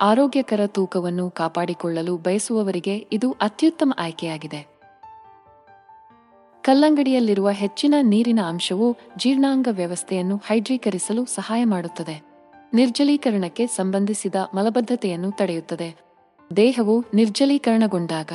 [0.00, 4.66] ಆರೋಗ್ಯಕರ ತೂಕವನ್ನು ಕಾಪಾಡಿಕೊಳ್ಳಲು ಬಯಸುವವರಿಗೆ ಇದು ಅತ್ಯುತ್ತಮ ಆಯ್ಕೆಯಾಗಿದೆ.
[6.62, 12.22] ಕಲ್ಲಂಗಡಿಯಲ್ಲಿರುವ ಹೆಚ್ಚಿನ ನೀರಿನ ಅಂಶವು ಜೀರ್ಣಾಂಗ ವ್ಯವಸ್ಥೆಯನ್ನು ಹೈಡ್ರೀಕರಿಸಲು ಸಹಾಯ ಮಾಡುತ್ತದೆ.
[12.74, 15.96] ನಿರ್ಜಲೀಕರಣಕ್ಕೆ ಸಂಬಂಧಿಸಿದ ಮಲಬದ್ಧತೆಯನ್ನು ತಡೆಯುತ್ತದೆ.
[16.56, 18.32] ದೇಹವು ನಿರ್ಜಲೀಕರಣಗೊಂಡಾಗ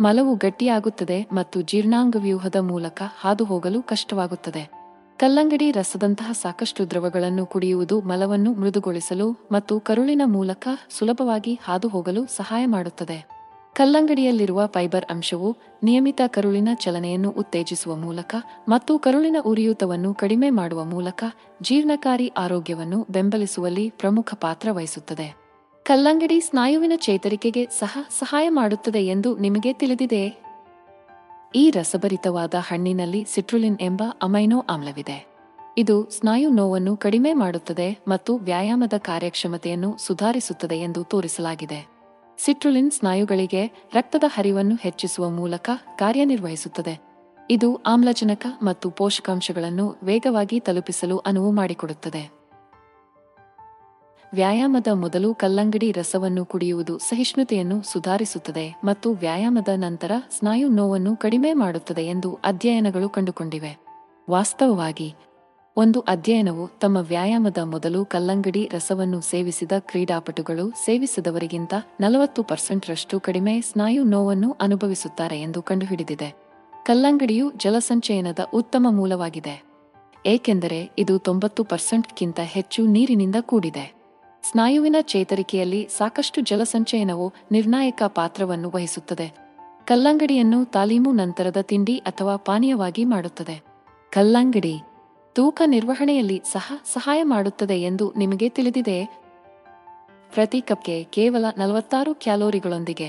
[0.00, 4.70] ಮಲವು ಗಟ್ಟಿಯಾಗುತ್ತದೆ ಮತ್ತು ಜೀರ್ಣಾಂಗ ವ್ಯೂಹದ ಮೂಲಕ ಹಾದುಹೋಗಲು ಕಷ್ಟವಾಗುತ್ತದೆ.
[5.18, 13.36] ಕಲ್ಲಂಗಡಿ ರಸದಂತಹ ಸಾಕಷ್ಟು ದ್ರವಗಳನ್ನು ಕುಡಿಯುವುದು ಮಲವನ್ನು ಮೃದುಗೊಳಿಸಲು ಮತ್ತು ಕರುಳಿನ ಮೂಲಕ ಸುಲಭವಾಗಿ ಹಾದುಹೋಗಲು ಸಹಾಯ ಮಾಡುತ್ತದೆ.
[13.72, 18.34] ಕಲ್ಲಂಗಡಿಯಲ್ಲಿರುವ ಫೈಬರ್ ಅಂಶವು ನಿಯಮಿತ ಕರುಳಿನ ಚಲನೆಯನ್ನು ಉತ್ತೇಜಿಸುವ ಮೂಲಕ
[18.68, 21.24] ಮತ್ತು ಕರುಳಿನ ಉರಿಯೂತವನ್ನು ಕಡಿಮೆ ಮಾಡುವ ಮೂಲಕ
[21.62, 25.45] ಜೀರ್ಣಕಾರಿ ಆರೋಗ್ಯವನ್ನು ಬೆಂಬಲಿಸುವಲ್ಲಿ ಪ್ರಮುಖ ಪಾತ್ರ ವಹಿಸುತ್ತದೆ.
[25.86, 30.42] ಕಲ್ಲಂಗಡಿ ಸ್ನಾಯುವಿನ ಚೇತರಿಕೆಗೆ ಸಹ ಸಹಾಯ ಮಾಡುತ್ತದೆ ಎಂದು ನಿಮಗೆ ತಿಳಿದಿದೆ.
[31.54, 35.26] ಈ ರಸಭರಿತವಾದ ಹಣ್ಣಿನಲ್ಲಿ ಸಿಟ್ರುಲಿನ್ ಎಂಬ ಅಮೈನೋ ಆಮ್ಲವಿದೆ.
[35.78, 41.88] ಇದು ಸ್ನಾಯು ನೋವನ್ನು ಕಡಿಮೆ ಮಾಡುತ್ತದೆ ಮತ್ತು ವ್ಯಾಯಾಮದ ಕಾರ್ಯಕ್ಷಮತೆಯನ್ನು ಸುಧಾರಿಸುತ್ತದೆ ಎಂದು ತೋರಿಸಲಾಗಿದೆ.
[42.38, 46.98] ಸಿಟ್ರುಲಿನ್ ಸ್ನಾಯುಗಳಿಗೆ ರಕ್ತದ ಹರಿವನ್ನು ಹೆಚ್ಚಿಸುವ ಮೂಲಕ ಕಾರ್ಯನಿರ್ವಹಿಸುತ್ತದೆ.
[47.50, 52.45] ಇದು ಆಮ್ಲಜನಕ ಮತ್ತು ಪೋಷಕಾಂಶಗಳನ್ನು ವೇಗವಾಗಿ ತಲುಪಿಸಲು ಅನುವು ಮಾಡಿಕೊಡುತ್ತದೆ.
[54.34, 62.38] ವ್ಯಾಯಾಮದ ಮೊದಲು ಕಲ್ಲಂಗಡಿ ರಸವನ್ನು ಕುಡಿಯುವುದು ಸಹಿಷ್ಣುತೆಯನ್ನು ಸುಧಾರಿಸುತ್ತದೆ ಮತ್ತು ವ್ಯಾಯಾಮದ ನಂತರ ಸ್ನಾಯು ನೋವನ್ನು ಕಡಿಮೆ ಮಾಡುತ್ತದೆ ಎಂದು
[62.44, 63.78] ಅಧ್ಯಯನಗಳು ಕಂಡುಕೊಂಡಿವೆ.
[64.30, 65.14] ವಾಸ್ತವವಾಗಿ,
[65.76, 74.56] ಒಂದು ಅಧ್ಯಯನವು ತಮ್ಮ ವ್ಯಾಯಾಮದ ಮೊದಲು ಕಲ್ಲಂಗಡಿ ರಸವನ್ನು ಸೇವಿಸಿದ ಕ್ರೀಡಾಪಟುಗಳು ಸೇವಿಸಿದವರಿಗಿಂತ ನಲವತ್ತು ಪರ್ಸೆಂಟ್ರಷ್ಟು ಕಡಿಮೆ ಸ್ನಾಯು ನೋವನ್ನು
[74.60, 76.34] ಅನುಭವಿಸುತ್ತಾರೆ ಎಂದು ಕಂಡುಹಿಡಿದಿದೆ.
[76.84, 79.62] ಕಲ್ಲಂಗಡಿಯು ಜಲಸಂಚಯನದ ಉತ್ತಮ ಮೂಲವಾಗಿದೆ,
[80.26, 83.95] ಏಕೆಂದರೆ ಇದು ತೊಂಬತ್ತು ಪರ್ಸೆಂಟ್ಗಿಂತ ಹೆಚ್ಚು ನೀರಿನಿಂದ ಕೂಡಿದೆ.
[84.50, 89.34] ಸ್ನಾಯುವಿನ ಚೇತರಿಕೆಯಲ್ಲಿ ಸಾಕಷ್ಟು ಜಲಸಂಚಯನವು ನಿರ್ಣಾಯಕ ಪಾತ್ರವನ್ನು ವಹಿಸುತ್ತದೆ.
[89.84, 93.62] ಕಲ್ಲಂಗಡಿಯನ್ನು ತಾಲೀಮು ನಂತರದ ತಿಂಡಿ ಅಥವಾ ಪಾನೀಯವಾಗಿ ಮಾಡುತ್ತದೆ.
[94.12, 94.80] ಕಲ್ಲಂಗಡಿ
[95.32, 99.04] ತೂಕ ನಿರ್ವಹಣೆಯಲ್ಲಿ ಸಹ ಸಹಾಯ ಮಾಡುತ್ತದೆ ಎಂದು ನಿಮಗೆ ತಿಳಿದಿದೆ?
[100.34, 103.08] ಪ್ರತಿ ಕಪ್ಗೆ ಕೇವಲ ನಲವತ್ತಾರು ಕ್ಯಾಲೋರಿಗಳೊಂದಿಗೆ.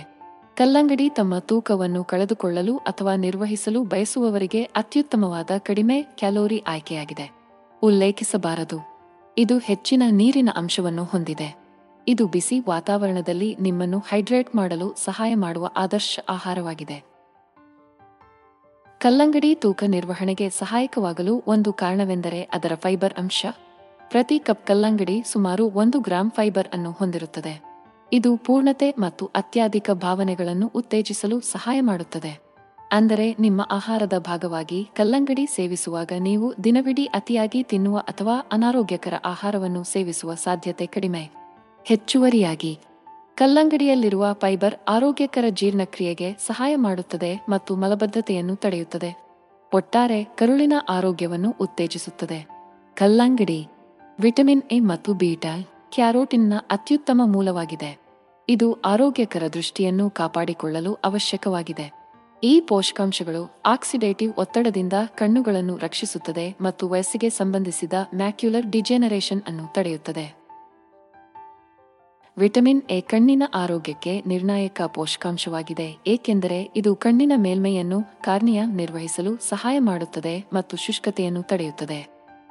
[0.56, 7.32] ಕಲ್ಲಂಗಡಿ ತಮ್ಮ ತೂಕವನ್ನು ಕಳೆದುಕೊಳ್ಳಲು ಅಥವಾ ನಿರ್ವಹಿಸಲು ಬಯಸುವವರಿಗೆ ಅತ್ಯುತ್ತಮವಾದ ಕಡಿಮೆ ಕ್ಯಾಲೋರಿ ಆಯ್ಕೆಯಾಗಿದೆ.
[7.84, 8.97] ಉಲ್ಲೇಖಿಸಬಾರದು.
[9.40, 11.58] ಇದು ಹೆಚ್ಚಿನ ನೀರಿನ ಅಂಶವನ್ನು ಹೊಂದಿದೆ.
[12.08, 17.04] ಇದು ಬಿಸಿ ವಾತಾವರಣದಲ್ಲಿ ನಿಮ್ಮನ್ನು ಹೈಡ್ರೇಟ್ ಮಾಡಲು ಸಹಾಯ ಮಾಡುವ ಆದರ್ಶ ಆಹಾರವಾಗಿದೆ.
[19.00, 23.46] ಕಲ್ಲಂಗಡಿ ತೂಕ ನಿರ್ವಹಣೆಗೆ ಸಹಾಯಕವಾಗಲು ಒಂದು ಕಾರಣವೆಂದರೆ ಅದರ ಫೈಬರ್ ಅಂಶ.
[24.10, 27.62] ಪ್ರತಿ ಕಪ್ ಕಲ್ಲಂಗಡಿ ಸುಮಾರು ಒಂದು ಗ್ರಾಂ ಫೈಬರ್ ಅನ್ನು ಹೊಂದಿರುತ್ತದೆ.
[28.14, 32.47] ಇದು ಪೂರ್ಣತೆ ಮತ್ತು ಅತ್ಯಾಧಿಕ ಭಾವನೆಗಳನ್ನು ಉತ್ತೇಜಿಸಲು ಸಹಾಯ ಮಾಡುತ್ತದೆ.
[32.92, 40.86] ಅಂದರೆ ನಿಮ್ಮ ಆಹಾರದ ಭಾಗವಾಗಿ ಕಲ್ಲಂಗಡಿ ಸೇವಿಸುವಾಗ ನೀವು ದಿನವಿಡೀ ಅತಿಯಾಗಿ ತಿನ್ನುವ ಅಥವಾ ಅನಾರೋಗ್ಯಕರ ಆಹಾರವನ್ನು ಸೇವಿಸುವ ಸಾಧ್ಯತೆ
[40.86, 41.30] ಕಡಿಮೆ.
[41.86, 42.80] ಹೆಚ್ಚುವರಿಯಾಗಿ.
[43.36, 49.28] ಕಲ್ಲಂಗಡಿಯಲ್ಲಿರುವ ಫೈಬರ್ ಆರೋಗ್ಯಕರ ಜೀರ್ಣಕ್ರಿಯೆಗೆ ಸಹಾಯ ಮಾಡುತ್ತದೆ ಮತ್ತು ಮಲಬದ್ಧತೆಯನ್ನು ತಡೆಯುತ್ತದೆ.
[49.74, 52.48] ಒಟ್ಟಾರೆ ಕರುಳಿನ ಆರೋಗ್ಯವನ್ನು ಉತ್ತೇಜಿಸುತ್ತದೆ.
[52.96, 53.68] ಕಲ್ಲಂಗಡಿ,
[54.20, 55.62] ವಿಟಮಿನ್ ಎ ಮತ್ತು ಬೀಟಾ,
[55.94, 58.00] ಕ್ಯಾರೋಟಿನ್ನ ಅತ್ಯುತ್ತಮ ಮೂಲವಾಗಿದೆ.
[58.50, 62.07] ಇದು ಆರೋಗ್ಯಕರ ದೃಷ್ಟಿಯನ್ನು ಕಾಪಾಡಿಕೊಳ್ಳಲು ಅವಶ್ಯಕವಾಗಿದೆ.
[62.44, 70.38] ಈ ಪೋಷಕಾಂಶಗಳು ಆಕ್ಸಿಡೇಟಿವ್ ಒತ್ತಡದಿಂದ ಕಣ್ಣುಗಳನ್ನು ರಕ್ಷಿಸುತ್ತದೆ ಮತ್ತು ವಯಸ್ಸಿಗೆ ಸಂಬಂಧಿಸಿದ ಮ್ಯಾಕ್ಯುಲರ್ ಡಿಜೆನರೇಷನ್ ಅನ್ನು ತಡೆಯುತ್ತದೆ.
[72.38, 80.78] ವಿಟಮಿನ್ ಎ ಕಣ್ಣಿನ ಆರೋಗ್ಯಕ್ಕೆ ನಿರ್ಣಾಯಕ ಪೋಷಕಾಂಶವಾಗಿದೆ, ಏಕೆಂದರೆ ಇದು ಕಣ್ಣಿನ ಮೇಲ್ಮೈಯನ್ನು ಕಾರ್ನಿಯ ನಿರ್ವಹಿಸಲು ಸಹಾಯ ಮಾಡುತ್ತದೆ ಮತ್ತು
[80.78, 82.08] ಶುಷ್ಕತೆಯನ್ನು ತಡೆಯುತ್ತದೆ.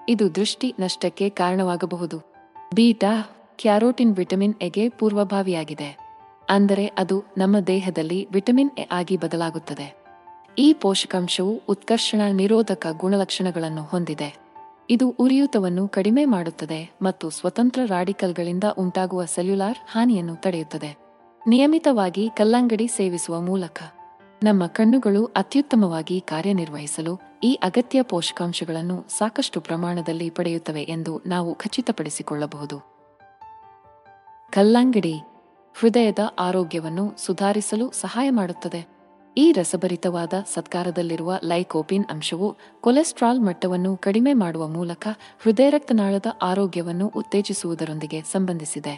[0.08, 2.18] ಇದು ದೃಷ್ಟಿ ನಷ್ಟಕ್ಕೆ ಕಾರಣವಾಗಬಹುದು.
[2.74, 3.12] ಬೀಟಾ
[3.58, 6.05] ಕ್ಯಾರೋಟಿನ್ ವಿಟಮಿನ್ ಎಗೆ ಪೂರ್ವಭಾವಿಯಾಗಿದೆ.
[6.48, 9.96] ಅಂದರೆ ಅದು ನಮ್ಮ ದೇಹದಲ್ಲಿ ವಿಟಮಿನ್ ಎ ಆಗಿ ಬದಲಾಗುತ್ತದೆ.
[10.58, 14.36] ಈ ಪೋಷಕಾಂಶವು ಉತ್ಕರ್ಷಣ ನಿರೋಧಕ ಗುಣಲಕ್ಷಣಗಳನ್ನು ಹೊಂದಿದೆ.
[14.90, 20.96] ಇದು ಉರಿಯೂತವನ್ನು ಕಡಿಮೆ ಮಾಡುತ್ತದೆ ಮತ್ತು ಸ್ವತಂತ್ರ ರಾಡಿಕಲ್ಗಳಿಂದ ಉಂಟಾಗುವ ಸೆಲ್ಯುಲಾರ್ ಹಾನಿಯನ್ನು ತಡೆಯುತ್ತದೆ.
[21.48, 23.82] ನಿಯಮಿತವಾಗಿ ಕಲ್ಲಂಗಡಿ ಸೇವಿಸುವ ಮೂಲಕ
[24.44, 32.78] ನಮ್ಮ ಕಣ್ಣುಗಳು ಅತ್ಯುತ್ತಮವಾಗಿ ಕಾರ್ಯನಿರ್ವಹಿಸಲು ಈ ಅಗತ್ಯ ಪೋಷಕಾಂಶಗಳನ್ನು ಸಾಕಷ್ಟು ಪ್ರಮಾಣದಲ್ಲಿ ಪಡೆಯುತ್ತವೆ ಎಂದು ನಾವು ಖಚಿತಪಡಿಸಿಕೊಳ್ಳಬಹುದು.
[34.52, 35.14] ಕಲ್ಲಂಗಡಿ
[35.78, 38.78] ಹೃದಯದ ಆರೋಗ್ಯವನ್ನು ಸುಧಾರಿಸಲು ಸಹಾಯ ಮಾಡುತ್ತದೆ.
[39.36, 42.48] ಈ ರಸಭರಿತವಾದ ಸತ್ಕಾರದಲ್ಲಿರುವ ಲೈಕೋಪಿನ್ ಅಂಶವು
[42.80, 45.06] ಕೊಲೆಸ್ಟ್ರಾಲ್ ಮಟ್ಟವನ್ನು ಕಡಿಮೆ ಮಾಡುವ ಮೂಲಕ
[45.42, 48.94] ಹೃದಯ ರಕ್ತನಾಳದ ಆರೋಗ್ಯವನ್ನು ಉತ್ತೇಜಿಸುವುದರೊಂದಿಗೆ ಸಂಬಂಧಿಸಿದೆ.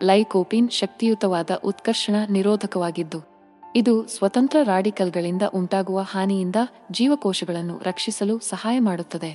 [0.00, 3.20] ಲೈಕೋಪಿನ್ ಶಕ್ತಿಯುತವಾದ ಉತ್ಕರ್ಷಣ ನಿರೋಧಕವಾಗಿದ್ದು,
[3.76, 6.56] ಇದು ಸ್ವತಂತ್ರ ರಾಡಿಕಲ್ಗಳಿಂದ ಉಂಟಾಗುವ ಹಾನಿಯಿಂದ
[6.92, 9.32] ಜೀವಕೋಶಗಳನ್ನು ರಕ್ಷಿಸಲು ಸಹಾಯ ಮಾಡುತ್ತದೆ.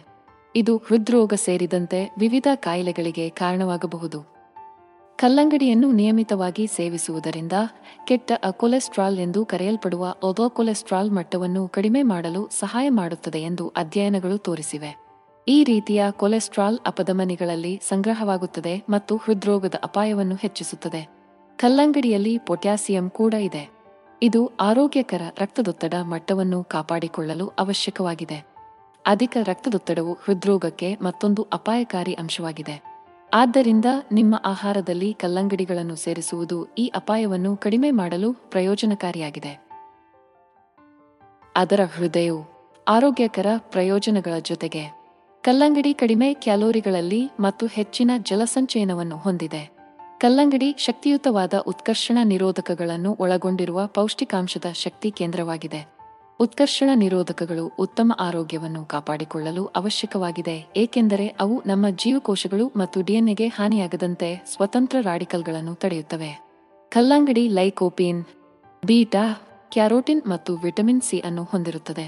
[0.56, 4.41] ಇದು ಹೃದ್ರೋಗ ಸೇರಿದಂತೆ ವಿವಿಧ ಕಾಯಿಲೆಗಳಿಗೆ ಕಾರಣವಾಗಬಹುದು.
[5.22, 7.52] ಕಲ್ಲಂಗಡಿಯನ್ನು ನಿಯಮಿತವಾಗಿ ಸೇವಿಸುವುದರಿಂದ
[8.08, 14.98] ಕೆಟ್ಟ ಅಕೊಲೆಸ್ಟ್ರಾಲ್ ಎಂದು ಕರೆಯಲ್ಪಡುವ ಒದೋ ಕೊಲೆಸ್ಟ್ರಾಲ್ ಮಟ್ಟವನ್ನು ಕಡಿಮೆ ಮಾಡಲು ಸಹಾಯ ಮಾಡುತ್ತದೆ ಎಂದು ಅಧ್ಯಯನಗಳು ತೋರಿಸಿವೆ.
[15.48, 21.10] ಈ ರೀತಿಯ ಕೊಲೆಸ್ಟ್ರಾಲ್ ಅಪಧಮನಿಗಳಲ್ಲಿ ಸಂಗ್ರಹವಾಗುತ್ತದೆ ಮತ್ತು ಹೃದ್ರೋಗದ ಅಪಾಯವನ್ನು ಹೆಚ್ಚಿಸುತ್ತದೆ.
[21.56, 23.70] ಕಲ್ಲಂಗಡಿಯಲ್ಲಿ ಪೊಟ್ಯಾಸಿಯಂ ಕೂಡ ಇದೆ.
[24.24, 28.46] ಇದು ಆರೋಗ್ಯಕರ ರಕ್ತದೊತ್ತಡ ಮಟ್ಟವನ್ನು ಕಾಪಾಡಿಕೊಳ್ಳಲು ಅವಶ್ಯಕವಾಗಿದೆ.
[29.06, 32.91] ಅಧಿಕ ರಕ್ತದೊತ್ತಡವು ಹೃದ್ರೋಗಕ್ಕೆ ಮತ್ತೊಂದು ಅಪಾಯಕಾರಿ ಅಂಶವಾಗಿದೆ.
[33.34, 39.68] ಆದ್ದರಿಂದ ನಿಮ್ಮ ಆಹಾರದಲ್ಲಿ ಕಲ್ಲಂಗಡಿಗಳನ್ನು ಸೇರಿಸುವುದು ಈ ಅಪಾಯವನ್ನು ಕಡಿಮೆ ಮಾಡಲು ಪ್ರಯೋಜನಕಾರಿಯಾಗಿದೆ.
[41.56, 42.42] ಅದರ ಹೃದಯವು
[42.88, 45.02] ಆರೋಗ್ಯಕರ ಪ್ರಯೋಜನಗಳ ಜೊತೆಗೆ
[45.44, 49.72] ಕಲ್ಲಂಗಡಿ ಕಡಿಮೆ ಕ್ಯಾಲೋರಿಗಳಲ್ಲಿ ಮತ್ತು ಹೆಚ್ಚಿನ ಜಲಸಂಚಯನವನ್ನು ಹೊಂದಿದೆ.
[50.20, 56.01] ಕಲ್ಲಂಗಡಿ ಶಕ್ತಿಯುತವಾದ ಉತ್ಕರ್ಷಣ ನಿರೋಧಕಗಳನ್ನು ಒಳಗೊಂಡಿರುವ ಪೌಷ್ಟಿಕಾಂಶದ ಶಕ್ತಿ ಕೇಂದ್ರವಾಗಿದೆ.
[56.44, 65.74] ಉತ್ಕರ್ಷಣ ನಿರೋಧಕಗಳು ಉತ್ತಮ ಆರೋಗ್ಯವನ್ನು ಕಾಪಾಡಿಕೊಳ್ಳಲು ಅವಶ್ಯಕವಾಗಿದೆ, ಏಕೆಂದರೆ ಅವು ನಮ್ಮ ಜೀವಕೋಶಗಳು ಮತ್ತು ಡಿಎನ್ಎಗೆ ಹಾನಿಯಾಗದಂತೆ ಸ್ವತಂತ್ರ ರಾಡಿಕಲ್ಗಳನ್ನು
[65.76, 66.30] ತಡೆಯುತ್ತವೆ.
[66.92, 68.22] ಕಲ್ಲಂಗಡಿ ಲೈಕೋಪೀನ್,
[68.84, 69.26] ಬೀಟಾ,
[69.76, 72.06] ಕ್ಯಾರೋಟಿನ್ ಮತ್ತು ವಿಟಮಿನ್ ಸಿ ಅನ್ನು ಹೊಂದಿರುತ್ತದೆ.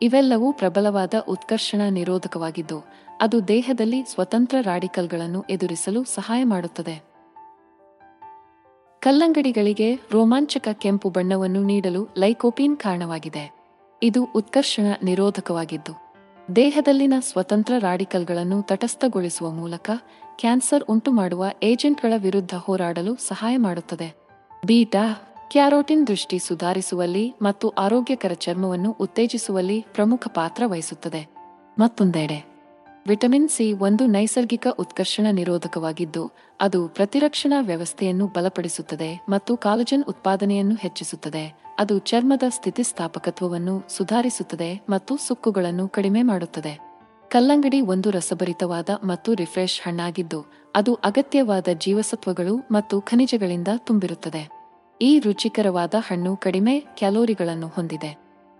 [0.00, 2.78] ಇವೆಲ್ಲವೂ ಪ್ರಬಲವಾದ ಉತ್ಕರ್ಷಣ ನಿರೋಧಕವಾಗಿದ್ದು,
[3.20, 6.96] ಅದು ದೇಹದಲ್ಲಿ ಸ್ವತಂತ್ರ ರಾಡಿಕಲ್ಗಳನ್ನು ಎದುರಿಸಲು ಸಹಾಯ ಮಾಡುತ್ತದೆ.
[9.02, 13.44] ಕಲ್ಲಂಗಡಿಗಳಿಗೆ ರೋಮಾಂಚಕ ಕೆಂಪು ಬಣ್ಣವನ್ನು ನೀಡಲು ಲೈಕೋಪೀನ್ ಕಾರಣವಾಗಿದೆ.
[14.02, 15.92] ಇದು ಉತ್ಕರ್ಷಣ ನಿರೋಧಕವಾಗಿದ್ದು,
[16.56, 19.90] ದೇಹದಲ್ಲಿನ ಸ್ವತಂತ್ರ ರಾಡಿಕಲ್ಗಳನ್ನು ತಟಸ್ಥಗೊಳಿಸುವ ಮೂಲಕ
[20.38, 24.08] ಕ್ಯಾನ್ಸರ್ ಉಂಟುಮಾಡುವ ಏಜೆಂಟ್ಗಳ ವಿರುದ್ಧ ಹೋರಾಡಲು ಸಹಾಯ ಮಾಡುತ್ತದೆ.
[24.66, 25.04] ಬೀಟಾ,
[25.50, 31.22] ಕ್ಯಾರೋಟಿನ್ ದೃಷ್ಟಿ ಸುಧಾರಿಸುವಲ್ಲಿ ಮತ್ತು ಆರೋಗ್ಯಕರ ಚರ್ಮವನ್ನು ಉತ್ತೇಜಿಸುವಲ್ಲಿ ಪ್ರಮುಖ ಪಾತ್ರ ವಹಿಸುತ್ತದೆ.
[31.78, 32.38] ಮತ್ತೊಂದೆಡೆ,
[33.06, 36.24] ವಿಟಮಿನ್ ಸಿ ಒಂದು ನೈಸರ್ಗಿಕ ಉತ್ಕರ್ಷಣ ನಿರೋಧಕವಾಗಿದ್ದು,
[36.60, 41.67] ಅದು ಪ್ರತಿರಕ್ಷಣಾ ವ್ಯವಸ್ಥೆಯನ್ನು ಬಲಪಡಿಸುತ್ತದೆ ಮತ್ತು ಕಾಲಜನ್ ಉತ್ಪಾದನೆಯನ್ನು ಹೆಚ್ಚಿಸುತ್ತದೆ.
[41.78, 46.88] ಅದು ಚರ್ಮದ ಸ್ಥಿತಿಸ್ಥಾಪಕತ್ವವನ್ನು ಸುಧಾರಿಸುತ್ತದೆ ಮತ್ತು ಸುಕ್ಕುಗಳನ್ನು ಕಡಿಮೆ ಮಾಡುತ್ತದೆ.
[47.28, 54.48] ಕಲ್ಲಂಗಡಿ ಒಂದು ರಸಭರಿತವಾದ ಮತ್ತು ರಿಫ್ರೆಶ್ ಹಣ್ಣಾಗಿದ್ದು, ಅದು ಅಗತ್ಯವಾದ ಜೀವಸತ್ವಗಳು ಮತ್ತು ಖನಿಜಗಳಿಂದ ತುಂಬಿರುತ್ತದೆ.
[55.02, 58.18] ಈ ರುಚಿಕರವಾದ ಹಣ್ಣು ಕಡಿಮೆ ಕ್ಯಾಲೋರಿಗಳನ್ನು ಹೊಂದಿದೆ.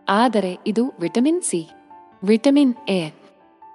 [0.08, 1.70] ಆದರೆ ಇದು vitamin C,
[2.24, 3.10] vitamin A,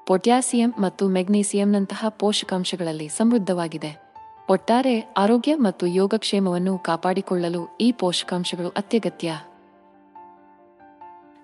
[0.07, 4.02] potassium ಮತ್ತು ಮೆಗ್ನೀಸಿಯಂನಂತಹ ಪೋಷಕಾಂಶಗಳಲ್ಲಿ ಸಮೃದ್ಧವಾಗಿದೆ.
[4.49, 9.33] ಒಟ್ಟಾರೆ ಆರೋಗ್ಯ ಮತ್ತು ಯೋಗಕ್ಷೇಮವನ್ನು ಕಾಪಾಡಿಕೊಳ್ಳಲು ಈ ಪೋಷಕಾಂಶಗಳು ಅತ್ಯಗತ್ಯ.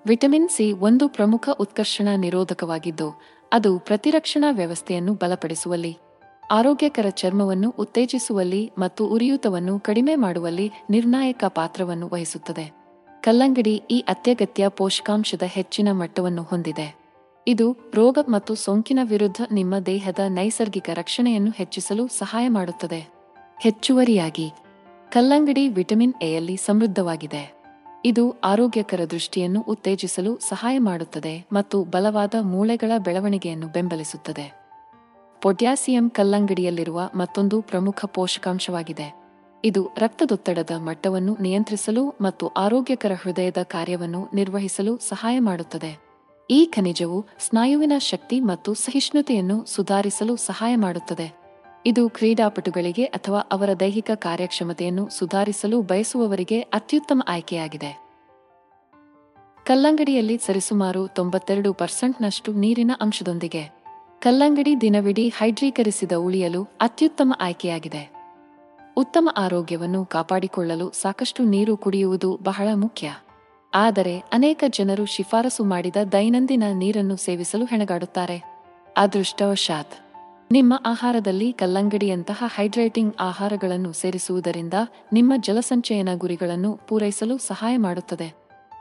[0.07, 3.21] ವಿಟಮಿನ್ ಸಿ ಒಂದು ಪ್ರಮುಖ ಉತ್ಕರ್ಷಣ ನಿರೋಧಕವಾಗಿದ್ದು,
[3.53, 5.97] ಅದು ಪ್ರತಿರಕ್ಷಣಾ ವ್ಯವಸ್ಥೆಯನ್ನು ಬಲಪಡಿಸುವಲ್ಲಿ,
[6.51, 12.71] ಆರೋಗ್ಯಕರ ಚರ್ಮವನ್ನು ಉತ್ತೇಜಿಸುವಲ್ಲಿ ಮತ್ತು ಉರಿಯೂತವನ್ನು ಕಡಿಮೆ ಮಾಡುವಲ್ಲಿ ನಿರ್ಣಾಯಕ ಪಾತ್ರವನ್ನು ವಹಿಸುತ್ತದೆ.
[13.21, 16.98] ಕಲ್ಲಂಗಡಿ ಈ ಅತ್ಯಗತ್ಯ ಪೋಷಕಾಂಶದ ಹೆಚ್ಚಿನ ಮಟ್ಟವನ್ನು ಹೊಂದಿದೆ.
[17.49, 23.09] ಇದು ರೋಗ ಮತ್ತು ಸೋಂಕಿನ ವಿರುದ್ಧ ನಿಮ್ಮ ದೇಹದ ನೈಸರ್ಗಿಕ ರಕ್ಷಣೆಯನ್ನು ಹೆಚ್ಚಿಸಲು ಸಹಾಯ ಮಾಡುತ್ತದೆ.
[23.61, 24.51] ಹೆಚ್ಚುವರಿಯಾಗಿ,
[25.11, 27.53] ಕಲ್ಲಂಗಡಿ ವಿಟಮಿನ್ ಎಯಲ್ಲಿ ಸಮೃದ್ಧವಾಗಿದೆ.
[28.05, 34.53] ಇದು ಆರೋಗ್ಯಕರ ದೃಷ್ಟಿಯನ್ನು ಉತ್ತೇಜಿಸಲು ಸಹಾಯ ಮಾಡುತ್ತದೆ ಮತ್ತು ಬಲವಾದ ಮೂಳೆಗಳ ಬೆಳವಣಿಗೆಯನ್ನು ಬೆಂಬಲಿಸುತ್ತದೆ.
[35.41, 39.15] ಪೊಟ್ಯಾಸಿಯಂ ಕಲ್ಲಂಗಡಿಯಲ್ಲಿರುವ ಮತ್ತೊಂದು ಪ್ರಮುಖ ಪೋಷಕಾಂಶವಾಗಿದೆ.
[39.65, 46.08] ಇದು ರಕ್ತದೊತ್ತಡದ ಮಟ್ಟವನ್ನು ನಿಯಂತ್ರಿಸಲು ಮತ್ತು ಆರೋಗ್ಯಕರ ಹೃದಯದ ಕಾರ್ಯವನ್ನು ನಿರ್ವಹಿಸಲು ಸಹಾಯ ಮಾಡುತ್ತದೆ.
[46.51, 51.39] ಈ ಖನಿಜವು ಸ್ನಾಯುವಿನ ಶಕ್ತಿ ಮತ್ತು ಸಹಿಷ್ಣುತೆಯನ್ನು ಸುಧಾರಿಸಲು ಸಹಾಯ ಮಾಡುತ್ತದೆ.
[51.85, 57.91] ಇದು ಕ್ರೀಡಾಪಟುಗಳಿಗೆ ಅಥವಾ ಅವರ ದೈಹಿಕ ಕಾರ್ಯಕ್ಷಮತೆಯನ್ನು ಸುಧಾರಿಸಲು ಬಯಸುವವರಿಗೆ ಅತ್ಯುತ್ತಮ ಆಯ್ಕೆಯಾಗಿದೆ.
[59.65, 63.63] ಕಲ್ಲಂಗಡಿಯಲ್ಲಿ ಸರಿಸುಮಾರು ತೊಂಬತ್ತೆರಡು ಪರ್ಸೆಂಟ್ನಷ್ಟು ನೀರಿನ ಅಂಶದೊಂದಿಗೆ
[64.21, 68.13] ಕಲ್ಲಂಗಡಿ ದಿನವಿಡೀ ಹೈಡ್ರೀಕರಿಸಿದ ಉಳಿಯಲು ಅತ್ಯುತ್ತಮ ಆಯ್ಕೆಯಾಗಿದೆ.
[68.97, 73.15] ಉತ್ತಮ ಆರೋಗ್ಯವನ್ನು ಕಾಪಾಡಿಕೊಳ್ಳಲು ಸಾಕಷ್ಟು ನೀರು ಕುಡಿಯುವುದು ಬಹಳ ಮುಖ್ಯ.
[73.73, 78.43] ಆದರೆ ಅನೇಕ ಜನರು ಶಿಫಾರಸು ಮಾಡಿದ ದೈನಂದಿನ ನೀರನ್ನು ಸೇವಿಸಲು ಹೆಣಗಾಡುತ್ತಾರೆ.
[78.97, 79.93] ಅದೃಷ್ಟವಶಾತ್,
[80.51, 84.73] ನಿಮ್ಮ ಆಹಾರದಲ್ಲಿ ಕಲ್ಲಂಗಡಿಯಂತಹ ಹೈಡ್ರೇಟಿಂಗ್ ಆಹಾರಗಳನ್ನು ಸೇರಿಸುವುದರಿಂದ
[85.13, 88.33] ನಿಮ್ಮ ಜಲಸಂಚಯನ ಗುರಿಗಳನ್ನು ಪೂರೈಸಲು ಸಹಾಯ ಮಾಡುತ್ತದೆ.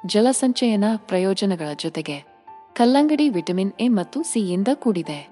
[0.06, 2.24] ಜಲಸಂಚಯನ ಪ್ರಯೋಜನಗಳ ಜೊತೆಗೆ,
[2.72, 5.28] ಕಲ್ಲಂಗಡಿ ವಿಟಮಿನ್ ಎ ಮತ್ತು ಸಿಯಿಂದ ಕೂಡಿದೆ.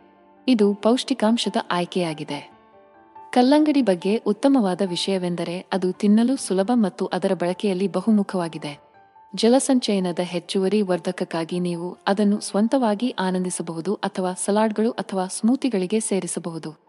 [0.48, 2.52] ಇದು ಪೌಷ್ಟಿಕಾಂಶದ ಆಯ್ಕೆಯಾಗಿದೆ.
[3.30, 8.85] ಕಲ್ಲಂಗಡಿ ಬಗ್ಗೆ ಉತ್ತಮವಾದ ವಿಷಯವೆಂದರೆ ಅದು ತಿನ್ನಲು ಸುಲಭ ಮತ್ತು ಅದರ ಬಳಕೆಯಲ್ಲಿ ಬಹುಮುಖವಾಗಿದೆ.
[9.34, 16.85] ಜಲಸಂಚಯನದ ಹೆಚ್ಚುವರಿ ವರ್ಧಕಕ್ಕಾಗಿ ನೀವು ಅದನ್ನು ಸ್ವಂತವಾಗಿ ಆನಂದಿಸಬಹುದು ಅಥವಾ ಸಲಾಡ್ಗಳು ಅಥವಾ ಸ್ಮೂತಿಗಳಿಗೆ ಸೇರಿಸಬಹುದು.